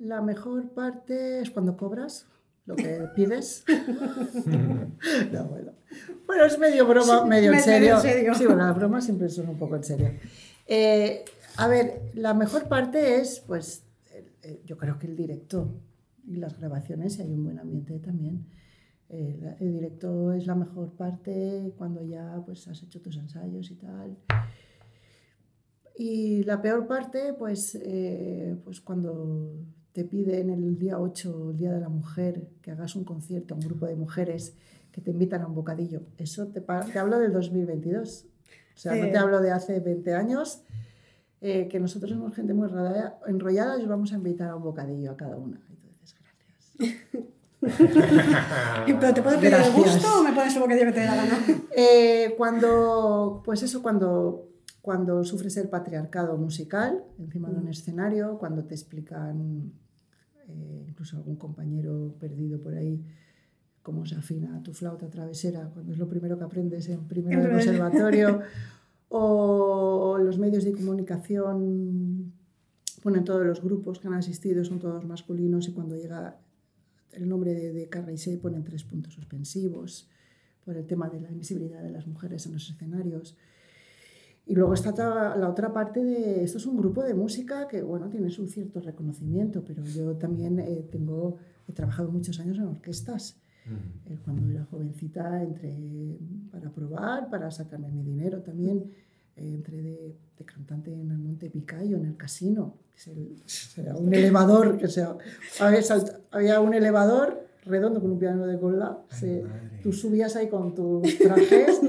[0.00, 2.26] la mejor parte es cuando cobras
[2.66, 3.64] lo que pides.
[5.32, 5.72] no, bueno.
[6.26, 6.44] bueno.
[6.44, 8.00] es medio broma, medio, en serio.
[8.00, 8.34] serio.
[8.34, 10.10] Sí, bueno, las bromas siempre son un poco en serio.
[10.66, 11.24] Eh,
[11.56, 13.84] a ver, la mejor parte es, pues,
[14.64, 15.80] yo creo que el directo
[16.26, 18.46] y las grabaciones, si hay un buen ambiente también.
[19.08, 23.74] Eh, el directo es la mejor parte cuando ya pues, has hecho tus ensayos y
[23.74, 24.16] tal.
[25.96, 29.52] Y la peor parte, pues, eh, pues cuando
[29.92, 33.58] te piden el día 8, el Día de la Mujer, que hagas un concierto a
[33.58, 34.56] un grupo de mujeres
[34.90, 36.02] que te invitan a un bocadillo.
[36.16, 38.26] Eso te, te hablo del 2022.
[38.74, 40.64] O sea, no te hablo de hace 20 años,
[41.42, 42.70] eh, que nosotros somos gente muy
[43.26, 45.60] enrollada y os vamos a invitar a un bocadillo a cada una.
[45.68, 47.26] Entonces, gracias.
[49.00, 51.16] ¿Pero te puedo pedir el gusto o me pones un bocadillo que te dé la
[51.16, 51.38] gana?
[51.76, 54.52] Eh, cuando, pues eso, cuando
[54.82, 59.72] cuando sufres el patriarcado musical encima de un escenario, cuando te explican,
[60.48, 63.00] eh, incluso algún compañero perdido por ahí,
[63.80, 67.50] cómo se afina tu flauta travesera, cuando es lo primero que aprendes en primero de
[67.50, 68.40] conservatorio,
[69.14, 72.32] o los medios de comunicación
[73.02, 76.38] ponen todos los grupos que han asistido, son todos masculinos, y cuando llega
[77.12, 80.08] el nombre de, de Carraisé ponen tres puntos suspensivos
[80.64, 83.36] por el tema de la invisibilidad de las mujeres en los escenarios.
[84.46, 88.08] Y luego está la otra parte de, esto es un grupo de música que, bueno,
[88.08, 91.36] tienes un cierto reconocimiento, pero yo también eh, tengo,
[91.68, 93.41] he trabajado muchos años en orquestas.
[94.06, 95.72] Eh, cuando era jovencita entré
[96.50, 98.90] para probar, para sacarme mi dinero también.
[99.36, 102.74] Eh, entré de, de, cantante en el Monte Picayo, en el casino.
[103.76, 105.16] Era un elevador, que sea,
[105.60, 105.80] había,
[106.30, 108.98] había un elevador redondo con un piano de cola.
[109.82, 111.80] tú subías ahí con tus trajes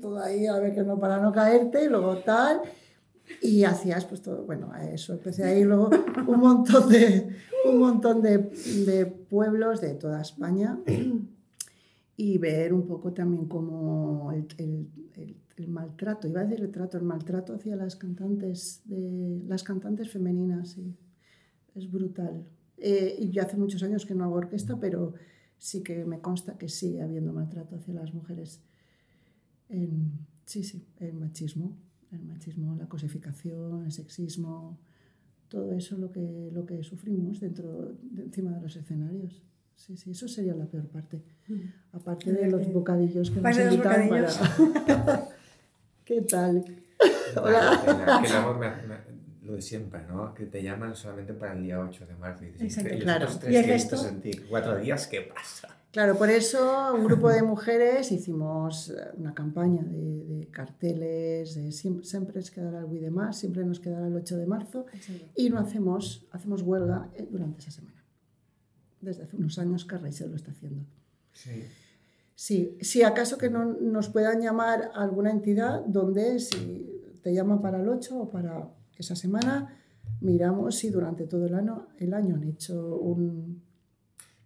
[0.00, 2.62] todo ahí a ver que no para no caerte y luego tal
[3.42, 5.90] y hacías pues todo bueno eso empecé ahí luego.
[6.26, 7.28] Un montón de
[7.68, 10.78] un montón de, de pueblos de toda España
[12.16, 16.96] y ver un poco también como el, el, el, maltrato iba a decir el trato
[16.96, 20.76] el maltrato hacia las cantantes de las cantantes femeninas
[21.74, 22.46] es brutal.
[22.78, 25.14] Eh, y yo hace muchos años que no hago orquesta pero
[25.58, 28.60] sí que me consta que sigue habiendo maltrato hacia las mujeres
[29.68, 30.12] en,
[30.44, 31.76] sí, sí, el machismo,
[32.12, 34.78] el machismo, la cosificación, el sexismo,
[35.48, 39.42] todo eso lo que, lo que sufrimos dentro, de, encima de los escenarios.
[39.76, 41.22] Sí, sí, eso sería la peor parte.
[41.92, 44.28] Aparte de los bocadillos que nos invitan para...
[46.04, 46.64] ¿Qué tal?
[47.36, 48.22] Hola.
[48.22, 48.96] Que no, me, me,
[49.42, 50.34] lo de siempre, ¿no?
[50.34, 52.44] Que te llaman solamente para el día 8 de marzo.
[52.44, 53.28] Y dices, Exacto, claro.
[53.48, 53.96] ¿Y el resto?
[54.48, 55.75] Cuatro días, ¿qué pasa?
[55.96, 61.72] Claro, por eso un grupo de mujeres hicimos eh, una campaña de, de carteles, de
[61.72, 64.84] siempre, siempre es quedará el de más, siempre nos quedará el 8 de marzo
[65.34, 68.04] y no hacemos, hacemos huelga eh, durante esa semana.
[69.00, 70.84] Desde hace unos años se lo está haciendo.
[71.32, 71.64] Sí.
[72.34, 77.62] Sí, si acaso que no nos puedan llamar a alguna entidad donde si te llaman
[77.62, 79.74] para el 8 o para esa semana,
[80.20, 83.62] miramos si durante todo el año, el año han hecho un,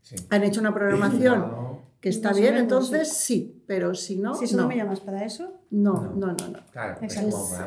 [0.02, 0.16] Sí.
[0.30, 3.62] Han hecho una programación que está bien, entonces sí.
[3.66, 4.34] pero si no.
[4.34, 4.66] Si no.
[4.66, 5.60] me llamas para eso.
[5.70, 6.34] No, no, no.
[6.34, 7.16] no, Claro, es,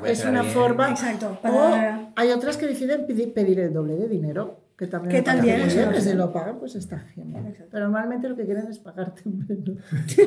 [0.06, 0.54] es una bien.
[0.54, 0.90] forma.
[0.90, 1.38] Exacto.
[1.42, 2.00] Para...
[2.00, 4.60] O hay otras que deciden pedir, pedir, el doble de dinero.
[4.76, 7.46] Que también, que también es bien, si lo pagan, pues está genial.
[7.46, 7.70] Exacto.
[7.72, 9.78] Pero normalmente lo que quieren es pagarte menos.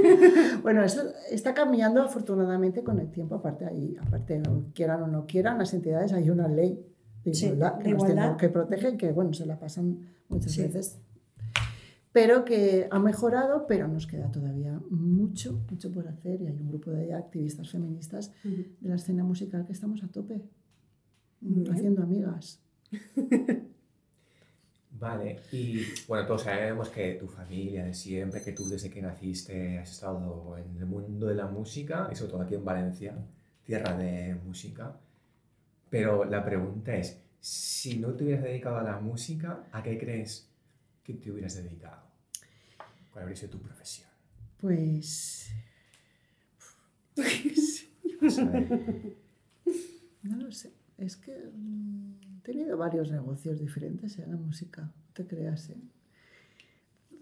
[0.63, 3.35] bueno, eso está cambiando afortunadamente con el tiempo.
[3.35, 4.41] Aparte, ahí, aparte,
[4.73, 6.81] quieran o no quieran, las entidades hay una ley
[7.25, 8.37] de igualdad, sí, que, de igualdad.
[8.37, 10.63] que protege que, bueno, se la pasan muchas sí.
[10.63, 11.01] veces
[12.17, 16.69] pero que ha mejorado, pero nos queda todavía mucho, mucho por hacer y hay un
[16.69, 18.67] grupo de activistas feministas uh -huh.
[18.81, 20.41] de la escena musical que estamos a tope,
[21.71, 22.63] haciendo amigas.
[24.99, 29.79] Vale, y bueno, todos sabemos que tu familia de siempre, que tú desde que naciste
[29.79, 33.13] has estado en el mundo de la música, y sobre todo aquí en Valencia,
[33.63, 34.99] tierra de música,
[35.91, 40.49] pero la pregunta es, Si no te hubieras dedicado a la música, ¿a qué crees
[41.05, 42.06] que te hubieras dedicado?
[43.17, 44.11] ¿Cuál habría sido tu profesión?
[44.59, 45.51] Pues.
[50.23, 50.71] No lo sé.
[50.99, 55.81] Es que mm, he tenido varios negocios diferentes en la música, no te creas, ¿eh?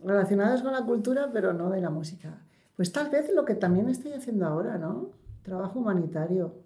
[0.03, 2.43] Relacionados con la cultura, pero no de la música.
[2.75, 5.11] Pues tal vez lo que también estoy haciendo ahora, ¿no?
[5.43, 6.57] Trabajo humanitario.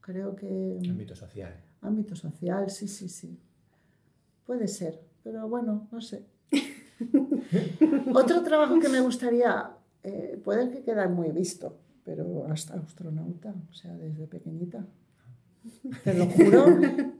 [0.00, 0.80] Creo que.
[0.90, 1.54] Ámbito social.
[1.82, 3.38] Ámbito social, sí, sí, sí.
[4.44, 6.26] Puede ser, pero bueno, no sé.
[8.14, 9.70] Otro trabajo que me gustaría,
[10.02, 14.84] eh, puede que quede muy visto, pero hasta astronauta, o sea, desde pequeñita.
[16.04, 16.64] Te lo juro,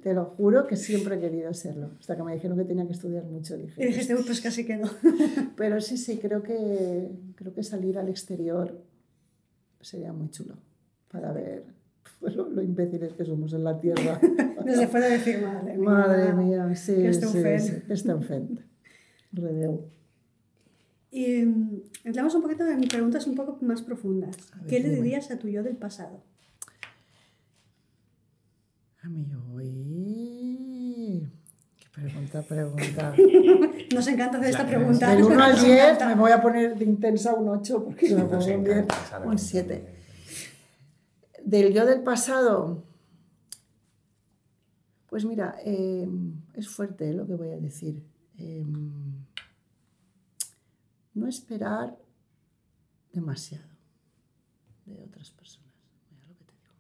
[0.03, 1.91] te lo juro que siempre he querido serlo.
[1.99, 3.83] Hasta que me dijeron que tenía que estudiar mucho, dije.
[3.83, 4.89] Y dijiste, "Uy, pues casi que no.
[5.57, 8.81] Pero sí, sí, creo que, creo que salir al exterior
[9.81, 10.55] sería muy chulo
[11.11, 11.65] para ver
[12.21, 14.21] lo, lo imbéciles que somos en la Tierra.
[14.65, 15.91] Desde fuera decir, madre mía.
[15.91, 17.27] Madre mía, sí, que sí,
[17.59, 18.13] sí,
[19.33, 19.91] Redeu.
[21.11, 21.41] Y
[22.05, 24.37] entramos un poquito en preguntas un poco más profundas.
[24.61, 26.23] Ver, ¿Qué le dirías a tu yo del pasado?
[29.03, 31.27] A mí, uy.
[31.79, 33.15] Qué pregunta, pregunta.
[33.95, 35.15] Nos encanta hacer esta pregunta.
[35.15, 36.09] Del 1 al Nos 10 encanta.
[36.09, 38.95] me voy a poner de intensa un 8 porque se me pongo un 10, encanta
[39.07, 39.75] saber un cómo 7.
[39.75, 39.97] también.
[41.45, 42.83] Del yo del pasado,
[45.09, 46.09] pues mira, eh,
[46.55, 48.03] es fuerte lo que voy a decir.
[48.39, 48.65] Eh,
[51.15, 51.97] no esperar
[53.13, 53.67] demasiado
[54.85, 55.73] de otras personas.
[56.11, 56.75] Mira lo que te digo.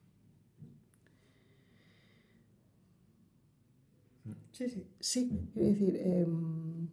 [4.52, 4.86] Sí, sí.
[5.00, 6.88] Sí, quiero decir, em,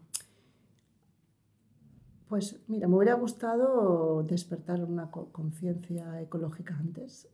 [2.27, 7.27] pues mira, me hubiera gustado despertar una co- conciencia ecológica antes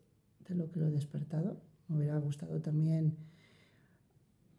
[0.48, 1.56] de lo que lo he despertado.
[1.88, 3.16] Me hubiera gustado también,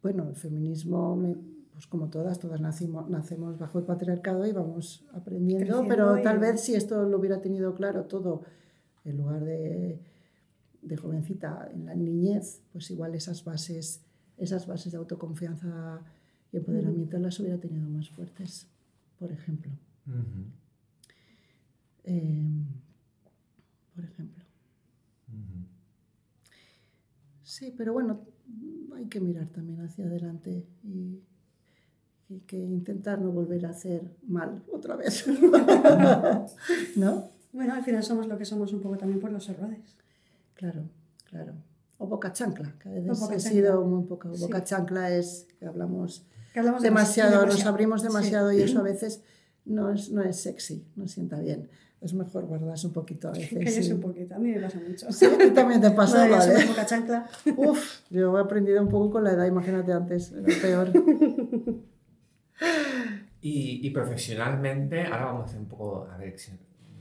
[0.01, 1.37] bueno, el feminismo, me-
[1.73, 6.23] pues como todas, todas nacimos, nacemos bajo el patriarcado y vamos aprendiendo, Creciendo pero y-
[6.23, 8.43] tal vez si esto lo hubiera tenido claro todo
[9.03, 9.99] en lugar de,
[10.81, 14.01] de jovencita en la niñez, pues igual esas bases,
[14.37, 16.01] esas bases de autoconfianza
[16.51, 18.67] y empoderamiento las hubiera tenido más fuertes,
[19.17, 19.71] por ejemplo.
[22.03, 22.65] Em,
[23.95, 24.43] por ejemplo.
[27.43, 28.21] Sí, pero bueno,
[28.95, 31.21] hay que mirar también hacia adelante y,
[32.33, 35.25] y que intentar no volver a hacer mal otra vez.
[36.95, 37.29] ¿No?
[37.53, 39.97] Bueno, al final somos lo que somos un poco también por los errores.
[40.55, 40.83] Claro,
[41.29, 41.53] claro.
[41.97, 43.51] O boca chancla, que a veces boca ha chancla.
[43.51, 44.29] sido muy poca.
[44.33, 44.41] Sí.
[44.41, 47.69] Boca chancla es que hablamos Que hablamos demasiado, nos demasiado.
[47.73, 48.07] abrimos Sí.
[48.07, 49.21] demasiado y eso a veces
[49.65, 51.69] no es, no es sexy, no sienta bien.
[51.99, 53.59] Es mejor guardarse un poquito a veces.
[53.59, 53.91] Calles sí.
[53.91, 54.33] un poquito.
[54.35, 55.11] A mí me pasa mucho.
[55.11, 56.53] Sí, ti también te mía, ¿vale?
[56.53, 57.29] somos boca chancla.
[57.57, 60.91] Uf, yo he aprendido un poco con la edad, imagínate antes, era peor.
[63.41, 66.51] Y, y profesionalmente, ahora vamos a hacer un poco, a ver, si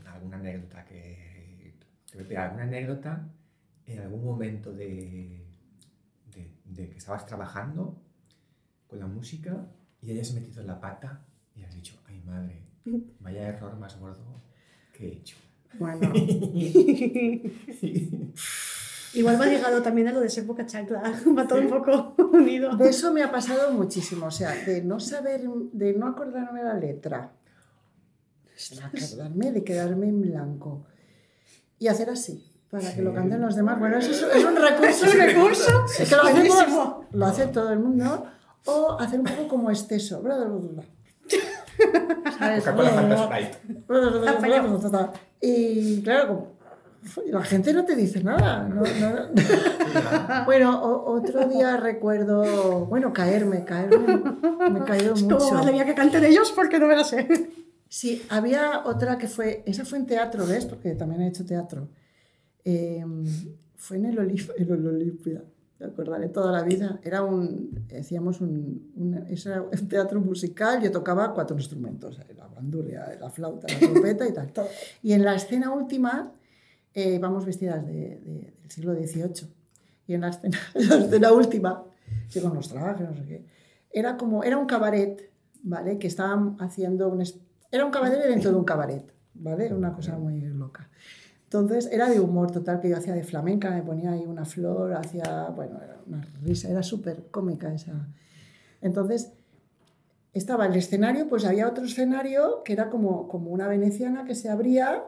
[0.05, 1.75] alguna anécdota que...
[2.09, 3.27] te voy a pedir alguna anécdota
[3.85, 5.45] en algún momento de,
[6.33, 8.01] de, de que estabas trabajando
[8.87, 9.67] con la música
[10.01, 11.25] y hayas metido la pata
[11.55, 12.61] y has dicho, ay madre,
[13.19, 14.41] vaya error más gordo
[14.93, 15.37] que he hecho.
[15.79, 16.01] Bueno,
[19.13, 21.01] Igual va ligado también a lo de ser boca chancla.
[21.37, 22.75] Va todo un poco unido.
[22.77, 25.41] de eso me ha pasado muchísimo, o sea, de no saber,
[25.73, 27.33] de no acordarme la letra,
[28.71, 30.85] de acordarme, de quedarme en blanco
[31.79, 32.47] y hacer así.
[32.69, 33.77] Para que lo canten los demás.
[33.79, 35.05] Bueno, eso es, un recurso.
[35.05, 35.85] ¿Es un recurso?
[35.99, 38.25] Es que lo hacemos, lo hace todo el mundo.
[38.65, 40.23] O hacer un poco como exceso.
[42.37, 42.63] ¿Sabes?
[42.63, 43.57] Coca-Cola Fanta Sprite.
[45.41, 46.60] Y claro, como,
[47.27, 48.67] la gente no te dice nada.
[48.67, 49.31] no- no-
[50.45, 54.21] Bueno, o- otro día recuerdo, bueno, caerme, caerme,
[54.71, 55.53] me he caído Es como, mucho.
[55.53, 57.27] madre mía, que canten ellos porque no me la sé.
[57.87, 60.65] Sí, había otra que fue, esa fue en teatro, ¿ves?
[60.65, 61.89] Porque también he hecho teatro.
[62.63, 63.03] Eh,
[63.75, 65.43] fue en el, Olif- en el Olimpia,
[65.79, 66.99] me acordaré toda la vida.
[67.03, 72.47] Era un, decíamos, un, un- ese era un teatro musical, yo tocaba cuatro instrumentos, la
[72.47, 74.51] bandurria, la flauta, la trompeta y tal.
[75.01, 76.31] Y en la escena última
[76.93, 79.47] eh, vamos vestidas de, de- del siglo XVIII.
[80.07, 81.83] Y en la escena, en la escena última,
[82.27, 83.45] sí, con los trajes, no sé qué,
[83.93, 85.29] era como, era un cabaret,
[85.63, 85.97] ¿vale?
[85.99, 87.23] Que estaban haciendo un...
[87.71, 89.73] Era un cabaret dentro de un cabaret, ¿vale?
[89.73, 90.89] Una cosa muy loca.
[91.43, 94.93] Entonces era de humor total que yo hacía de flamenca, me ponía ahí una flor,
[94.93, 98.07] hacía, bueno, era una risa, era súper cómica esa.
[98.81, 99.33] Entonces
[100.33, 104.49] estaba el escenario, pues había otro escenario que era como, como una veneciana que se
[104.49, 105.03] abría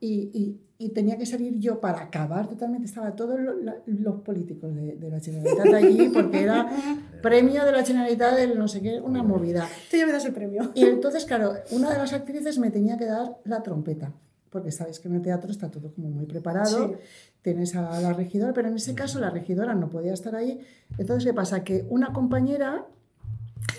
[0.00, 2.86] y, y y tenía que salir yo para acabar totalmente.
[2.86, 3.54] Estaba todos lo-
[3.86, 6.68] los políticos de, de la Generalitat allí porque era
[7.22, 9.66] premio de la Generalitat del no sé qué, una movida.
[9.90, 10.70] Tú ya me das el premio.
[10.74, 14.12] Y entonces, claro, una de las actrices me tenía que dar la trompeta,
[14.50, 16.94] porque sabéis que en el teatro está todo como muy preparado, Sí.
[17.42, 20.60] tienes a la regidora, pero en ese caso la regidora no podía estar ahí.
[20.98, 21.62] Entonces, ¿qué pasa?
[21.64, 22.84] Que una compañera,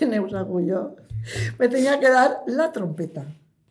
[0.08, 0.96] Neusa Gullo,
[1.58, 3.24] me tenía que dar la trompeta.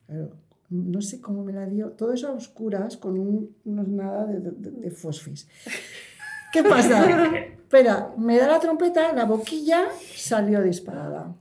[0.08, 0.30] Claro,
[0.70, 4.40] no sé cómo me la dio, todo eso a oscuras, con un, unos nada de,
[4.40, 5.48] de- de fosfis.
[6.54, 7.06] ¿Qué pasa?
[7.36, 11.36] Espera, me da la trompeta, la boquilla salió disparada.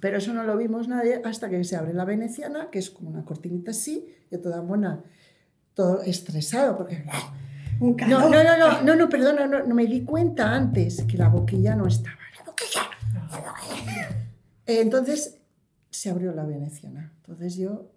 [0.00, 3.10] Pero eso no lo vimos nadie hasta que se abre la veneciana, que es como
[3.10, 5.02] una cortinita así, y toda buena,
[5.74, 7.04] todo estresado, porque...
[7.80, 11.16] Un No, no, no, no, no, no, perdona, no, no me di cuenta antes que
[11.18, 12.16] la boquilla no estaba.
[12.38, 12.80] ¡La boquilla!
[14.66, 15.38] Eh, Entonces
[15.90, 17.12] se abrió la veneciana.
[17.18, 17.91] Entonces yo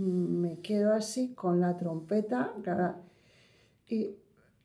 [0.00, 2.52] me quedo así con la trompeta
[3.88, 4.16] y,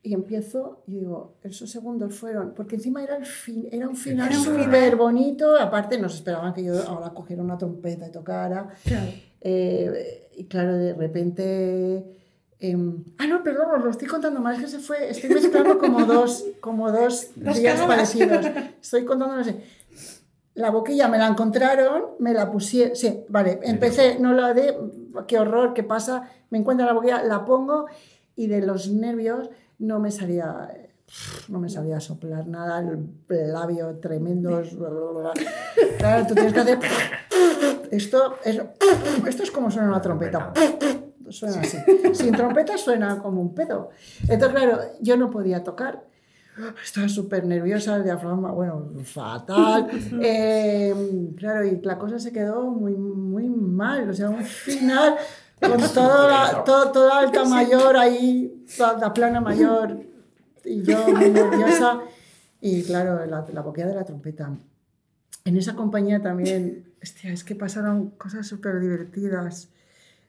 [0.02, 4.32] y empiezo y digo, esos segundos fueron, porque encima era, el fin, era un final
[4.32, 8.68] súper bonito, aparte nos esperaban que yo ahora cogiera una trompeta y tocara.
[8.84, 9.10] Claro.
[9.40, 12.16] Eh, y claro, de repente...
[12.58, 15.78] em, ah, no, perdón, os lo estoy contando mal, es que se fue, estoy mezclando
[15.78, 18.46] como dos, como dos días parecidos.
[18.80, 19.56] Estoy contando, no sé.
[20.56, 24.76] La boquilla me la encontraron, me la pusieron, sí, vale, empecé, no la de,
[25.28, 27.86] qué horror, qué pasa, me encuentro la boquilla, la pongo
[28.34, 30.68] y de los nervios no me salía,
[31.48, 34.62] no me sabía soplar nada, el labio tremendo.
[35.98, 36.78] Claro, tú tienes que hacer.
[37.90, 38.60] Esto es,
[39.26, 40.52] esto es como suena una trompeta.
[41.28, 41.78] Suena así.
[42.14, 43.90] Sin trompeta suena como un pedo.
[44.28, 46.04] Entonces, claro, yo no podía tocar.
[46.82, 49.88] Estaba súper nerviosa, el diafragma, bueno, fatal.
[50.22, 50.94] Eh,
[51.36, 54.08] claro, y la cosa se quedó muy, muy mal.
[54.08, 55.16] O sea, un final
[55.60, 60.00] con toda la, todo, toda alta mayor ahí, toda la plana mayor,
[60.64, 62.00] y yo muy nerviosa.
[62.60, 64.50] Y claro, la, la boquilla de la trompeta.
[65.44, 69.68] En esa compañía también, hostia, es que pasaron cosas súper divertidas.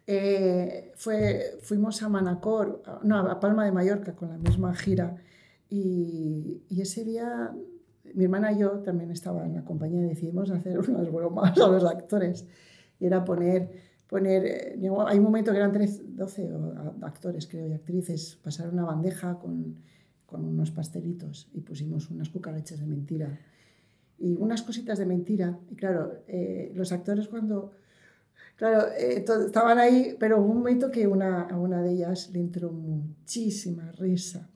[0.06, 5.18] Eh, fue, fuimos a Manacor, no, a Palma de Mallorca con la misma gira.
[5.70, 7.54] Y, y ese día
[8.14, 11.68] mi hermana y yo también estaba en la compañía y decidimos hacer unas bromas a
[11.68, 12.46] los actores.
[13.00, 13.70] Y era poner,
[14.08, 18.38] poner eh, hay un momento que eran 13, 12 o- a- actores, creo, y actrices,
[18.42, 19.76] pasar una bandeja con,
[20.26, 23.38] con unos pastelitos y pusimos unas cucarachas de mentira
[24.20, 25.60] y unas cositas de mentira.
[25.70, 27.72] Y claro, eh, los actores cuando...
[28.56, 32.40] Claro, eh, estaban ahí, pero hubo un momento que una, a una de ellas le
[32.40, 34.50] entró muchísima risa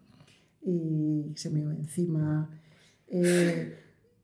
[0.64, 2.50] y se me iba encima.
[3.08, 3.78] eh,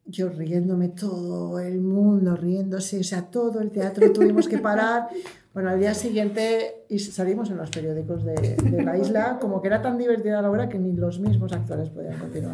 [0.10, 5.10] yo riéndome, todo el mundo riéndose, o sea, todo el teatro tuvimos que parar.
[5.54, 9.68] Bueno, al día siguiente y salimos en los periódicos de, de la isla, como que
[9.68, 12.54] era tan divertida la obra que ni los mismos actores podían continuar.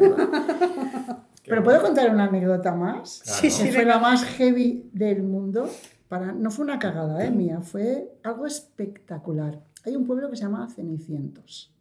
[1.46, 3.20] Pero puedo contar una anécdota más.
[3.24, 3.40] Claro.
[3.50, 5.68] Sí, fue la más heavy del mundo.
[6.08, 9.60] Para, no fue una cagada eh, mía, fue algo espectacular.
[9.84, 11.73] Hay un pueblo que se llama Cenicientos.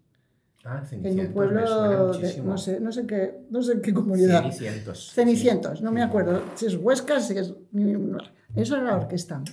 [0.65, 4.41] Ah, En un pueblo de, no sé, no sé qué, no sé qué comunidad.
[4.43, 5.11] Cenicientos.
[5.13, 5.83] Cenicientos, sí.
[5.83, 7.53] no me acuerdo si es Huesca, si es...
[8.55, 9.43] Eso era la orquesta.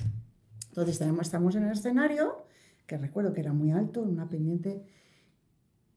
[0.68, 2.44] Entonces tenemos- estamos en el escenario,
[2.86, 4.84] que recuerdo que era muy alto, en una pendiente,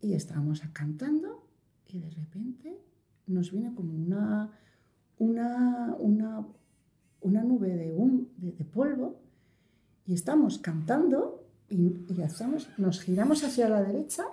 [0.02, 1.48] y estábamos cantando
[1.88, 2.80] y de repente
[3.28, 4.50] nos viene como una,
[5.20, 6.46] una, una,
[7.22, 9.20] una nube de, hum- de, de polvo
[10.08, 14.24] y estamos cantando y, y estamos, nos giramos hacia la derecha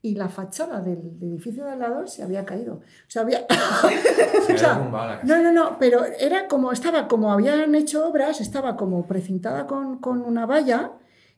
[0.00, 2.74] y la fachada del, del edificio de al lado se había caído.
[2.74, 3.44] O sea, había...
[4.46, 8.76] Se o sea, no, no, no, pero era como, estaba como habían hecho obras, estaba
[8.76, 10.92] como precintada con, con una valla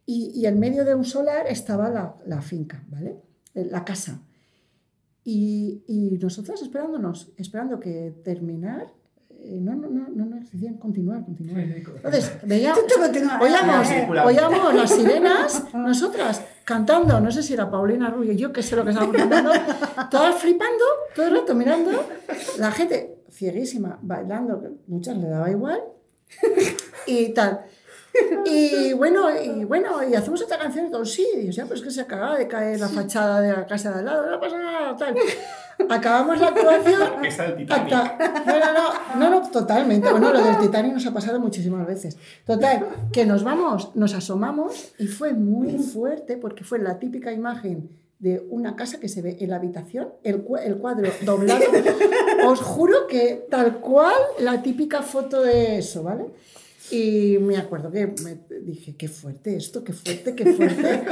[0.06, 3.16] y, y en medio de un solar estaba la, la finca, ¿vale?
[3.54, 4.20] Eh, La casa.
[5.24, 8.88] Y, y nosotras esperándonos, esperando que terminar,
[9.30, 11.60] eh, no, no, no, no, no, decían continuar, continuar.
[11.60, 13.38] Entonces, veía, Tú continúa.
[13.40, 14.26] oíamos, Eh, Circular.
[14.26, 18.84] oíamos las sirenas, nosotras cantando, no sé si era Paulina Rubio, yo qué sé lo
[18.84, 19.50] que estábamos cantando,
[20.08, 20.84] todas flipando,
[21.16, 21.90] todo el rato mirando,
[22.58, 25.82] la gente cieguísima, bailando, que muchas le daba igual,
[27.06, 27.64] y tal.
[28.44, 31.82] Y bueno, y bueno, y hacemos otra canción y todo, sí, y yo, ya, pues
[31.82, 34.58] que se acaba de caer la fachada de la casa de al lado, no pasa
[34.58, 35.16] nada, tal.
[35.88, 37.02] Acabamos la actuación,
[37.68, 40.10] hasta- no, no, no, no, no, totalmente.
[40.10, 42.16] Bueno, lo del Titanic nos ha pasado muchísimas veces.
[42.46, 47.90] Total, que nos vamos, nos asomamos y fue muy fuerte porque fue la típica imagen
[48.18, 51.62] de una casa que se ve en la habitación, el, cua- el cuadro doblado.
[52.46, 56.26] Os juro que tal cual la típica foto de eso, ¿vale?
[56.90, 61.02] Y me acuerdo que me dije, qué fuerte esto, qué fuerte, qué fuerte.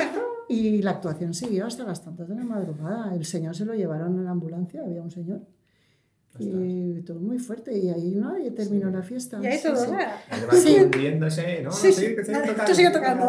[0.48, 3.14] Y la actuación siguió hasta las tantas de la madrugada.
[3.14, 5.40] El señor se lo llevaron en la ambulancia, había un señor.
[6.38, 9.40] Y todo muy fuerte, y ahí nadie terminó la fiesta.
[9.42, 9.90] Y ahí Sí, todo, sí.
[10.62, 10.76] Sí.
[10.84, 11.72] hundiéndose, ¿no?
[11.72, 12.00] Sí, sí.
[12.06, 12.74] Sigue- sigue Tú tocando.
[12.74, 13.26] sigue tocando.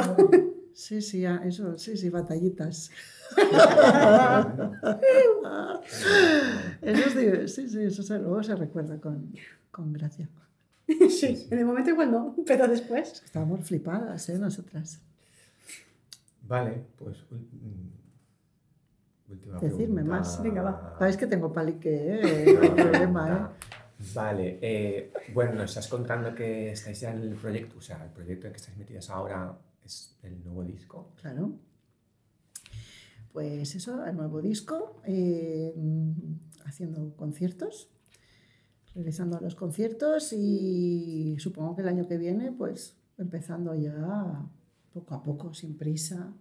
[0.73, 2.91] Sí, sí, eso, sí, sí, batallitas.
[6.81, 9.31] Eso es sí, sí, eso se, luego se recuerda con,
[9.71, 10.29] con gracia.
[11.09, 13.21] Sí, en el momento igual no, pero después.
[13.23, 14.39] Estábamos flipadas, ¿eh?
[14.39, 14.99] Nosotras.
[16.49, 20.17] Vale, pues mm, última Decidme pregunta.
[20.17, 20.41] más.
[20.43, 20.95] Venga, va.
[20.97, 22.53] Sabes que tengo palique, ¿eh?
[22.55, 23.65] No hay problema, ¿eh?
[24.15, 28.11] Vale, eh, bueno, nos estás contando que estáis ya en el proyecto, o sea, el
[28.11, 31.11] proyecto en que estáis metidas ahora es el nuevo disco.
[31.21, 31.51] Claro.
[33.31, 35.73] Pues eso, el nuevo disco, eh,
[36.65, 37.89] haciendo conciertos,
[38.95, 44.47] realizando los conciertos y supongo que el año que viene, pues empezando ya
[44.99, 46.33] poco a poco, sin prisa,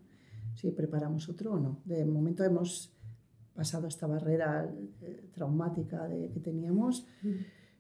[0.55, 1.81] si preparamos otro o no.
[1.85, 2.93] De momento hemos
[3.55, 4.69] pasado esta barrera
[5.03, 7.07] eh, traumática de, que teníamos,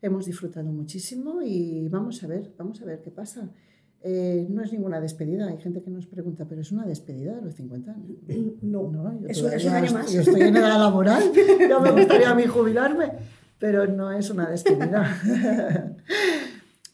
[0.02, 3.50] hemos disfrutado muchísimo y vamos a ver, vamos a ver qué pasa.
[4.00, 7.42] Eh, no es ninguna despedida, hay gente que nos pregunta, pero es una despedida de
[7.42, 7.96] los 50.
[8.62, 10.12] No, No, yo es, todavía es un año est- más.
[10.12, 11.22] Yo estoy en edad laboral,
[11.68, 13.12] ya me gustaría a mí jubilarme,
[13.58, 15.02] pero no es una despedida.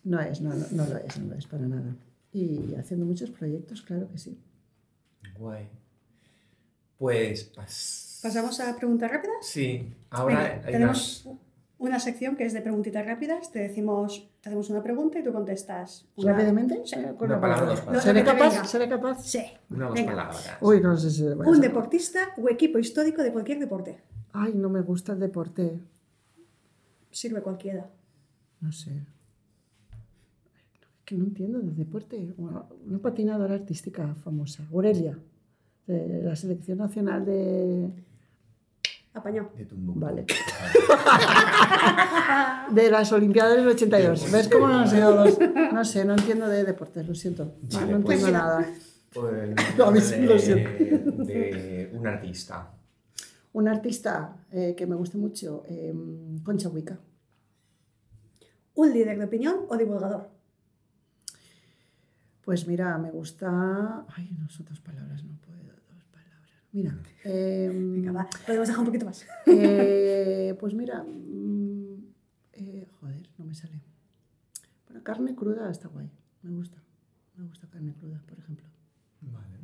[0.05, 1.97] No es, no, no, no lo es, no lo es para nada.
[2.35, 4.37] Y haciendo muchos proyectos, claro que sí.
[5.39, 5.69] Guay.
[6.99, 9.37] Pues pas- Pasamos a preguntas rápidas.
[9.43, 11.29] Sí, ahora Venga, hay tenemos
[11.79, 13.53] una sección que es de preguntitas rápidas.
[13.53, 16.07] Te decimos, te hacemos una pregunta y tú contestas.
[16.17, 16.83] una- ¿Rápidamente?
[16.85, 16.97] Sí.
[17.19, 18.05] Con Una la palabra, dos palabras.
[18.05, 18.67] ¿Seré capaz?
[18.69, 19.23] ¿Seré capaz?
[19.25, 19.43] Sí.
[19.71, 20.11] una dos Venga.
[20.13, 20.51] palabras.
[20.61, 21.23] Uy, no sé si...
[21.23, 23.99] Un deportista o equipo histórico de cualquier deporte.
[24.33, 25.79] Ay, no me gusta el deporte.
[27.11, 27.89] Sirve cualquiera.
[28.61, 28.91] No sé.
[31.05, 32.35] Que no entiendo de deporte.
[32.39, 32.65] Una,
[33.03, 35.19] patinadora artística famosa, Aurelia,
[35.87, 37.91] de la selección nacional de,
[39.15, 39.51] Apañado.
[39.57, 40.01] De Tumbuktu.
[40.01, 40.27] Vale.
[42.73, 44.33] de las Olimpiadas del 82.
[44.33, 45.39] ¿Ves cómo no han sido dos?
[45.73, 47.45] No sé, no entiendo de deportes, lo siento.
[47.45, 48.67] No, Vale, no pues entiendo nada.
[49.13, 51.25] Pues No, a mí sí lo de, siento.
[51.25, 52.73] de un artista.
[53.53, 55.95] Un artista eh, que me guste mucho, eh,
[56.43, 56.99] Concha Huica.
[58.75, 60.29] Un líder de opinión o divulgador.
[62.45, 64.05] Pues mira, me gusta.
[64.09, 65.63] Ay, no son dos palabras, no puedo.
[65.63, 66.51] Dos palabras.
[66.73, 66.99] Mira.
[67.25, 68.29] eh, Venga, va.
[68.47, 69.27] Podemos dejar un poquito más.
[69.47, 71.03] eh, pues mira.
[71.03, 72.05] mm,
[72.53, 73.81] eh, joder, no me sale.
[74.87, 76.11] Bueno, carne cruda está guay.
[76.43, 76.79] Me gusta.
[77.37, 78.67] Me gusta carne cruda, por ejemplo.
[79.23, 79.59] Vale.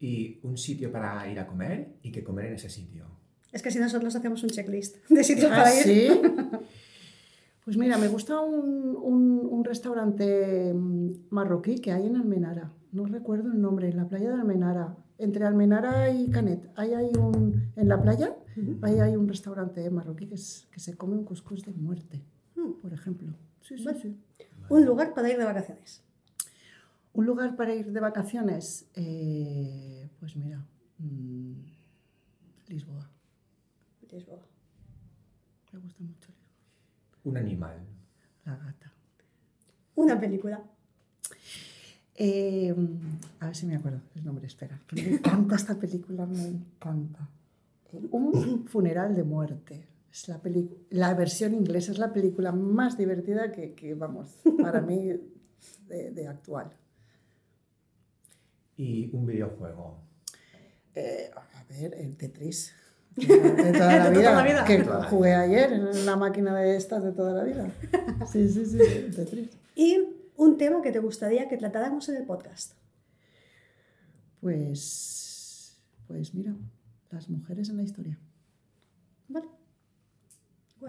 [0.00, 3.04] Y un sitio para ir a comer y qué comer en ese sitio.
[3.52, 5.82] Es que si nosotros hacemos un checklist de sitios ¿Ah, para ir.
[5.82, 6.08] sí?
[7.70, 12.72] Pues mira, me gusta un, un- un restaurante mm, marroquí que hay en Almenara.
[12.90, 14.96] No recuerdo el nombre, en la playa de Almenara.
[15.18, 16.68] Entre Almenara y Canet.
[16.74, 18.34] Ahí hay un, en la playa,
[18.82, 22.20] ahí hay un restaurante marroquí que, es- que se come un cuscús de muerte,
[22.56, 22.72] Mm.
[22.82, 23.34] por ejemplo.
[23.60, 24.16] Sí, sí, sí.
[24.68, 26.02] Un lugar para ir de vacaciones.
[27.12, 30.66] Un lugar para ir de vacaciones, eh, pues mira,
[30.98, 31.52] mm,
[32.66, 33.08] Lisboa.
[34.10, 34.42] Lisboa.
[35.72, 36.49] Me gusta mucho Lisboa.
[37.24, 37.78] Un animal.
[38.44, 38.92] La gata.
[39.96, 40.62] Una película.
[42.14, 42.74] Eh,
[43.40, 44.80] a ver si me acuerdo el nombre, espera.
[44.92, 47.28] Me encanta esta película, me encanta.
[48.10, 49.86] Un funeral de muerte.
[50.12, 54.28] Es la, peli- la versión inglesa es la película más divertida que, que, vamos,
[54.60, 55.12] para mí,
[55.88, 56.72] de, de actual.
[58.76, 59.98] Y un videojuego.
[60.94, 62.74] Eh, a ver, el Tetris.
[63.16, 64.30] De toda la De vida.
[64.30, 64.64] toda la vida.
[64.64, 67.70] Que jugué ayer en la máquina de estas de toda la vida.
[68.30, 68.78] Sí, sí, sí,
[69.16, 69.48] Tetris.
[69.74, 69.98] Y
[70.36, 72.74] un tema que te gustaría que tratáramos en el podcast.
[74.40, 76.54] Pues, pues mira,
[77.10, 78.18] las mujeres en la historia.
[79.28, 79.46] Vale.
[79.46, 80.80] Mm.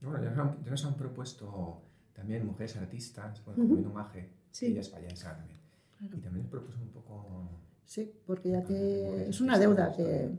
[0.00, 1.82] Bueno, ya nos, han, ya nos han propuesto
[2.14, 4.66] también mujeres artistas, bueno, como un homaje, Sí.
[4.66, 5.58] ella es payasa también.
[5.98, 6.16] Claro.
[6.16, 7.50] Y también nos propuso un poco...
[7.84, 10.30] Sí, porque ya que es una deuda que,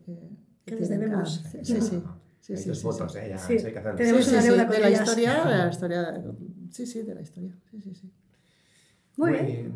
[0.70, 1.44] Que les debemos.
[1.64, 2.02] Sí, sí.
[2.42, 3.20] Sí, Hay sí, sí, votos, sí.
[3.20, 3.30] ¿eh?
[3.30, 3.98] Ya, Sí, eso hay que hacerlo.
[3.98, 6.24] tenemos Sí, una sí, deuda sí, con de la historia, de la historia,
[6.72, 8.12] sí, sí, de la historia, sí, sí, sí.
[9.18, 9.74] Muy bien.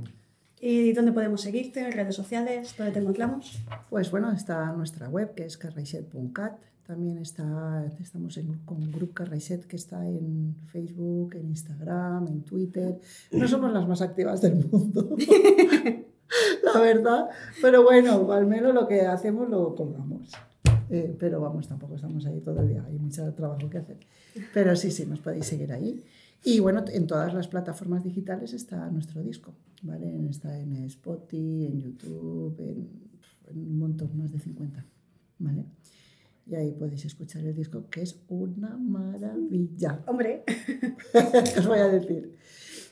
[0.60, 1.82] ¿Y dónde podemos seguirte?
[1.82, 2.74] ¿En redes sociales?
[2.78, 3.60] ¿Dónde te encontramos?
[3.90, 6.54] Pues bueno, está nuestra web que es carraixet.cat,
[6.88, 12.98] también está, estamos en, con Grup Carraixet que está en Facebook, en Instagram, en Twitter.
[13.32, 15.16] No somos las más activas del mundo,
[16.74, 17.30] la verdad,
[17.62, 20.32] pero bueno, al menos lo que hacemos lo colgamos.
[20.90, 23.98] Eh, pero vamos, tampoco estamos ahí todo el día, hay mucho trabajo que hacer.
[24.54, 26.04] Pero sí, sí, nos podéis seguir ahí.
[26.44, 30.28] Y bueno, en todas las plataformas digitales está nuestro disco, ¿vale?
[30.30, 32.90] Está en Spotify, en YouTube, en,
[33.56, 34.86] un montón, más de 50.
[35.40, 35.66] ¿Vale?
[36.46, 40.04] Y ahí podéis escuchar el disco, que es una maravilla.
[40.08, 42.36] Hombre, ¿Qué os voy a decir?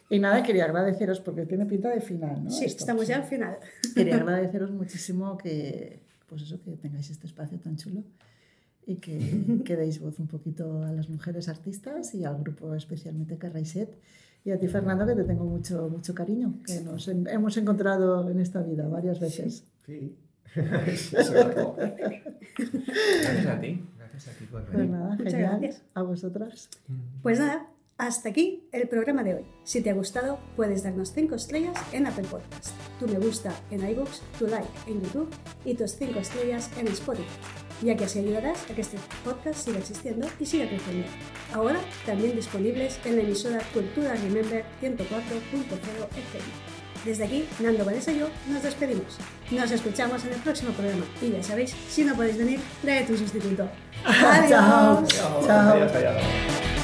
[0.10, 2.50] Y nada, quería agradeceros, porque tiene pinta de final, ¿no?
[2.50, 3.10] sí, Esto, estamos sí.
[3.10, 3.58] ya al final.
[3.94, 8.04] Quería agradeceros muchísimo que, pues eso, que tengáis este espacio tan chulo
[8.88, 9.18] y que,
[9.66, 13.90] que deis voz un poquito a las mujeres artistas y al grupo especialmente Carraiset.
[14.46, 18.28] Y a ti, Fernando, que te tengo mucho, mucho cariño, que nos en- hemos encontrado
[18.32, 19.66] en esta vida varias veces.
[19.86, 20.16] Sí.
[20.54, 21.16] Sí.
[23.24, 23.84] Gracias a ti.
[23.98, 24.92] Gracias a ti por Pues venir.
[24.92, 25.60] nada, Muchas genial.
[25.62, 25.84] gracias.
[25.94, 26.70] A vosotras.
[27.22, 27.68] Pues nada,
[28.02, 29.46] hasta aquí el programa de hoy.
[29.64, 33.88] Si te ha gustado, puedes darnos 5 estrellas en Apple Podcast, tu me gusta en
[33.88, 35.30] iBooks, tu like en YouTube
[35.66, 37.30] y tus 5 estrellas en Spotify,
[37.84, 41.06] ya que así ayudarás a que este podcast siga existiendo y siga creciendo.
[41.54, 46.72] Ahora también disponibles en la emisora Cultura Remember 104.0 FM.
[47.06, 49.20] Desde aquí, Nando, Vanessa y yo nos despedimos.
[49.52, 53.18] Nos escuchamos en el próximo programa y ya sabéis, si no podéis venir, traed un
[53.20, 53.70] sustituto.
[54.50, 54.98] Chao.
[54.98, 55.08] Adiós.
[55.08, 55.40] Chao.
[55.48, 56.81] Adiós, adiós.